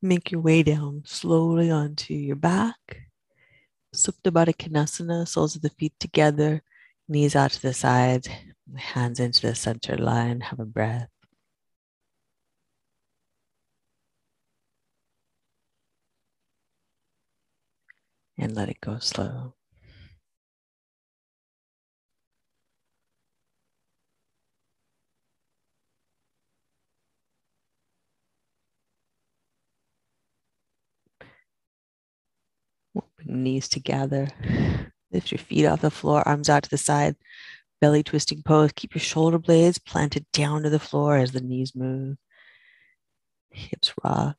make 0.00 0.32
your 0.32 0.40
way 0.40 0.62
down 0.62 1.02
slowly 1.04 1.70
onto 1.70 2.14
your 2.14 2.36
back. 2.36 2.78
Supta 3.94 4.30
Baddha 4.32 4.54
Konasana, 4.56 5.28
soles 5.28 5.54
of 5.54 5.60
the 5.60 5.68
feet 5.68 5.92
together, 6.00 6.62
knees 7.08 7.36
out 7.36 7.50
to 7.52 7.60
the 7.60 7.74
sides, 7.74 8.26
hands 8.74 9.20
into 9.20 9.42
the 9.46 9.54
center 9.54 9.98
line. 9.98 10.40
Have 10.40 10.58
a 10.60 10.64
breath. 10.64 11.10
And 18.38 18.56
let 18.56 18.70
it 18.70 18.80
go 18.80 18.98
slow. 18.98 19.54
Knees 33.32 33.68
together. 33.68 34.28
Lift 35.12 35.30
your 35.30 35.38
feet 35.38 35.66
off 35.66 35.80
the 35.82 35.90
floor, 35.90 36.26
arms 36.26 36.48
out 36.48 36.62
to 36.64 36.70
the 36.70 36.78
side, 36.78 37.16
belly 37.80 38.02
twisting 38.02 38.42
pose. 38.42 38.72
Keep 38.74 38.94
your 38.94 39.00
shoulder 39.00 39.38
blades 39.38 39.78
planted 39.78 40.26
down 40.32 40.62
to 40.62 40.70
the 40.70 40.78
floor 40.78 41.16
as 41.16 41.32
the 41.32 41.40
knees 41.40 41.74
move. 41.74 42.16
Hips 43.50 43.92
rock, 44.02 44.36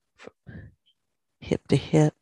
hip 1.40 1.68
to 1.68 1.76
hip. 1.76 2.14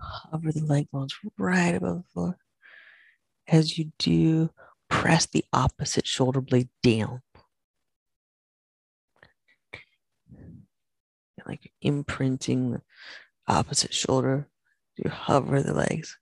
Hover 0.00 0.52
the 0.52 0.64
leg 0.64 0.90
bones 0.90 1.14
right 1.36 1.74
above 1.74 1.98
the 1.98 2.08
floor. 2.12 2.38
As 3.46 3.78
you 3.78 3.92
do, 3.98 4.50
press 4.88 5.26
the 5.26 5.44
opposite 5.52 6.06
shoulder 6.06 6.40
blade 6.40 6.68
down. 6.82 7.22
Like 11.48 11.72
imprinting 11.80 12.72
the 12.72 12.82
opposite 13.48 13.94
shoulder 13.94 14.48
You 14.96 15.10
hover 15.10 15.62
the 15.62 15.74
legs. 15.74 16.18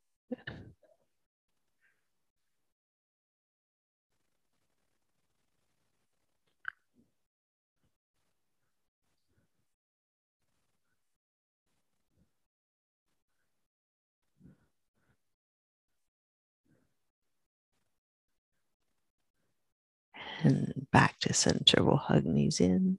And 20.42 20.86
back 20.92 21.18
to 21.20 21.32
center. 21.32 21.82
We'll 21.82 21.96
hug 21.96 22.24
knees 22.26 22.60
in. 22.60 22.98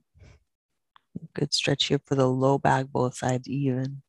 Good 1.38 1.54
stretch 1.54 1.86
here 1.86 2.02
for 2.04 2.16
the 2.16 2.26
low 2.26 2.58
back, 2.58 2.88
both 2.88 3.16
sides 3.16 3.48
even. 3.48 4.02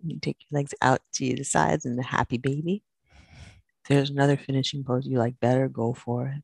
And 0.00 0.10
you 0.10 0.18
take 0.18 0.38
your 0.48 0.58
legs 0.58 0.72
out 0.80 1.02
to 1.16 1.34
the 1.34 1.44
sides 1.44 1.84
in 1.84 1.96
the 1.96 2.02
happy 2.02 2.38
baby. 2.38 2.82
If 3.12 3.88
there's 3.90 4.08
another 4.08 4.38
finishing 4.38 4.82
pose 4.82 5.06
you 5.06 5.18
like 5.18 5.38
better, 5.40 5.68
go 5.68 5.92
for 5.92 6.26
it. 6.28 6.42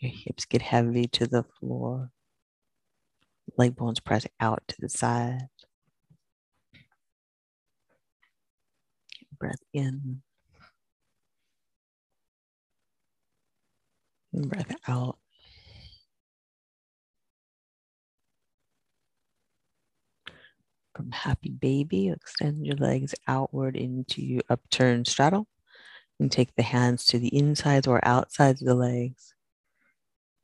Your 0.00 0.12
hips 0.12 0.44
get 0.44 0.60
heavy 0.60 1.06
to 1.08 1.26
the 1.26 1.44
floor. 1.58 2.10
Leg 3.56 3.74
bones 3.74 4.00
press 4.00 4.26
out 4.38 4.62
to 4.68 4.76
the 4.78 4.90
side. 4.90 5.48
Breath 9.38 9.62
in. 9.72 10.20
And 14.32 14.48
breath 14.48 14.74
out. 14.88 15.18
From 20.94 21.12
happy 21.12 21.50
baby, 21.50 22.08
extend 22.08 22.66
your 22.66 22.76
legs 22.76 23.14
outward 23.26 23.76
into 23.76 24.40
upturned 24.48 25.06
straddle 25.06 25.46
and 26.18 26.30
take 26.30 26.54
the 26.54 26.62
hands 26.62 27.06
to 27.06 27.18
the 27.18 27.34
insides 27.36 27.86
or 27.86 28.04
outsides 28.06 28.60
of 28.60 28.68
the 28.68 28.74
legs. 28.74 29.34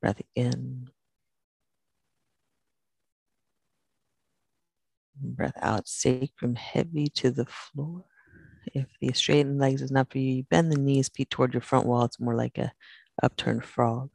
Breath 0.00 0.22
in. 0.34 0.88
Breath 5.20 5.56
out, 5.60 5.88
sacrum 5.88 6.54
heavy 6.54 7.06
to 7.08 7.30
the 7.30 7.46
floor. 7.46 8.04
If 8.74 8.86
the 9.00 9.12
straightened 9.12 9.58
legs 9.58 9.82
is 9.82 9.90
not 9.90 10.10
for 10.10 10.18
you, 10.18 10.36
you 10.36 10.42
bend 10.44 10.72
the 10.72 10.76
knees, 10.76 11.08
feet 11.08 11.30
toward 11.30 11.54
your 11.54 11.60
front 11.60 11.86
wall. 11.86 12.04
It's 12.04 12.20
more 12.20 12.34
like 12.34 12.58
a 12.58 12.72
upturned 13.22 13.64
frog. 13.64 14.10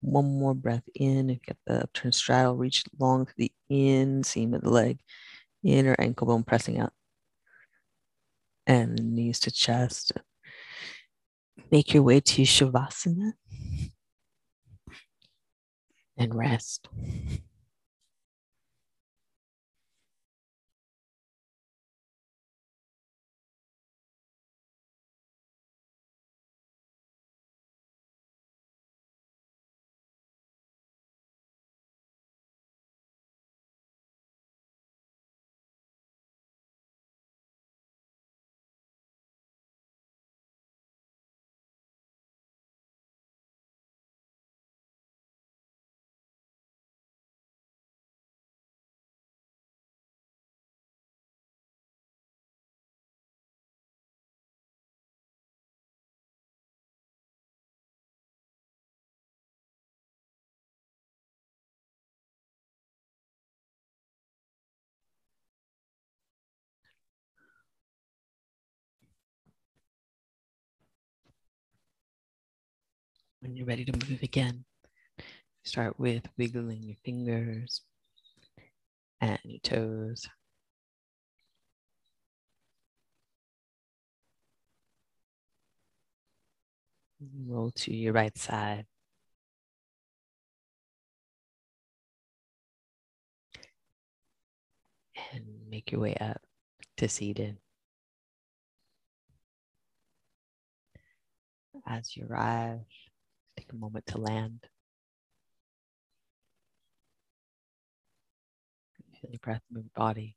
One 0.00 0.38
more 0.38 0.54
breath 0.54 0.88
in 0.94 1.30
and 1.30 1.42
get 1.42 1.56
the 1.66 1.84
upturned 1.84 2.14
straddle, 2.14 2.56
reach 2.56 2.84
long 2.98 3.26
to 3.26 3.32
the 3.36 3.52
inseam 3.70 4.54
of 4.54 4.60
the 4.62 4.70
leg, 4.70 4.98
inner 5.62 5.96
ankle 5.98 6.26
bone 6.26 6.42
pressing 6.44 6.78
out. 6.78 6.92
And 8.66 9.14
knees 9.14 9.40
to 9.40 9.50
chest. 9.50 10.12
Make 11.70 11.94
your 11.94 12.02
way 12.02 12.20
to 12.20 12.42
Shavasana 12.42 13.32
and 16.16 16.34
rest. 16.34 16.88
When 73.44 73.56
you're 73.56 73.66
ready 73.66 73.84
to 73.84 73.92
move 73.92 74.22
again, 74.22 74.64
start 75.64 76.00
with 76.00 76.26
wiggling 76.38 76.82
your 76.82 76.96
fingers 77.04 77.82
and 79.20 79.38
your 79.44 79.60
toes. 79.60 80.26
Roll 87.46 87.70
to 87.72 87.94
your 87.94 88.14
right 88.14 88.36
side. 88.38 88.86
And 95.34 95.44
make 95.68 95.92
your 95.92 96.00
way 96.00 96.14
up 96.18 96.40
to 96.96 97.10
seated. 97.10 97.58
As 101.86 102.16
you 102.16 102.26
arrive, 102.26 102.80
Take 103.64 103.74
a 103.74 103.76
moment 103.76 104.06
to 104.08 104.18
land. 104.18 104.66
Feel 109.20 109.30
your 109.30 109.38
breath 109.40 109.62
move 109.72 109.92
body. 109.94 110.36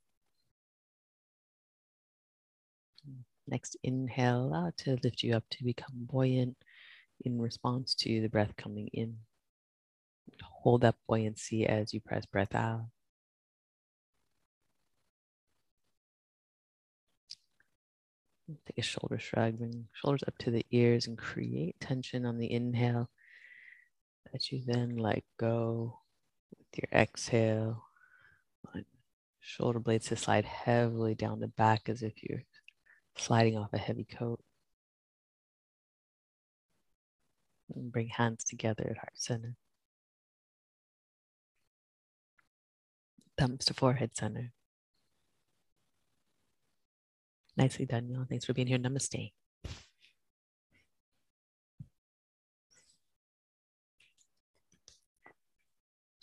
Next 3.48 3.78
inhale, 3.84 4.74
to 4.78 4.98
lift 5.04 5.24
you 5.24 5.36
up 5.36 5.44
to 5.52 5.64
become 5.64 6.08
buoyant 6.10 6.58
in 7.26 7.40
response 7.40 7.96
to 7.96 8.22
the 8.22 8.30
breath 8.30 8.56
coming 8.58 8.90
in. 8.94 9.18
Hold 10.44 10.82
that 10.82 10.96
buoyancy 11.08 11.66
as 11.68 11.94
you 11.94 12.02
press 12.02 12.26
breath 12.26 12.56
out. 12.56 12.88
Take 18.68 18.78
a 18.78 18.82
shoulder 18.82 19.20
shrug, 19.20 19.58
bring 19.58 19.88
shoulders 19.94 20.24
up 20.28 20.38
to 20.40 20.52
the 20.52 20.66
ears 20.72 21.08
and 21.08 21.18
create 21.18 21.76
tension 21.82 22.26
on 22.26 22.38
the 22.38 22.52
inhale 22.52 23.10
that 24.32 24.52
you 24.52 24.62
then 24.66 24.98
let 24.98 25.24
go 25.40 26.00
with 26.58 26.68
your 26.78 27.02
exhale. 27.02 27.84
Shoulder 29.40 29.80
blades 29.80 30.08
to 30.08 30.16
slide 30.18 30.46
heavily 30.46 31.16
down 31.16 31.40
the 31.40 31.48
back 31.48 31.88
as 31.88 32.04
if 32.04 32.22
you're 32.22 32.44
sliding 33.18 33.58
off 33.58 33.74
a 33.74 33.78
heavy 33.78 34.04
coat. 34.04 34.42
And 37.74 37.92
bring 37.92 38.08
hands 38.08 38.44
together 38.44 38.88
at 38.90 38.98
heart 38.98 39.14
center. 39.16 39.56
Thumbs 43.38 43.66
to 43.66 43.74
forehead 43.74 44.12
center. 44.16 44.52
Nicely 47.56 47.86
done, 47.86 48.10
y'all. 48.10 48.26
Thanks 48.30 48.46
for 48.46 48.54
being 48.54 48.68
here. 48.68 48.78
Namaste. 48.78 49.32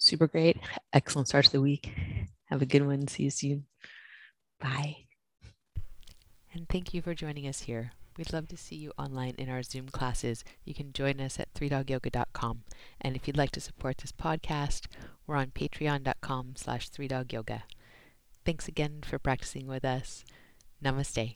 Super 0.05 0.27
great. 0.27 0.59
Excellent 0.93 1.29
start 1.29 1.47
to 1.47 1.53
the 1.53 1.63
week. 1.63 1.91
Have 2.51 2.61
a 2.61 2.67
good 2.67 2.87
one. 2.87 3.09
See 3.09 3.23
you 3.23 3.31
soon. 3.31 3.65
Bye. 4.61 5.07
And 6.53 6.69
thank 6.69 6.93
you 6.93 7.01
for 7.01 7.15
joining 7.15 7.49
us 7.49 7.61
here. 7.61 7.93
We'd 8.19 8.31
love 8.31 8.49
to 8.49 8.57
see 8.59 8.77
you 8.77 8.93
online 8.99 9.35
in 9.39 9.49
our 9.49 9.63
Zoom 9.63 9.89
classes. 9.89 10.45
You 10.63 10.75
can 10.75 10.93
join 10.93 11.23
us 11.23 11.41
at 11.41 11.55
3dogyoga.com. 11.55 12.65
And 13.01 13.17
if 13.17 13.27
you'd 13.27 13.39
like 13.39 13.53
to 13.53 13.63
support 13.63 13.97
this 13.97 14.13
podcast, 14.13 14.89
we're 15.27 15.37
on 15.37 15.53
patreon.com 15.53 16.53
slash 16.57 16.91
3dogyoga. 16.91 17.63
Thanks 18.45 18.69
again 18.69 19.01
for 19.03 19.19
practicing 19.19 19.67
with 19.67 19.87
us. 19.87 20.23
Namaste. 20.85 21.35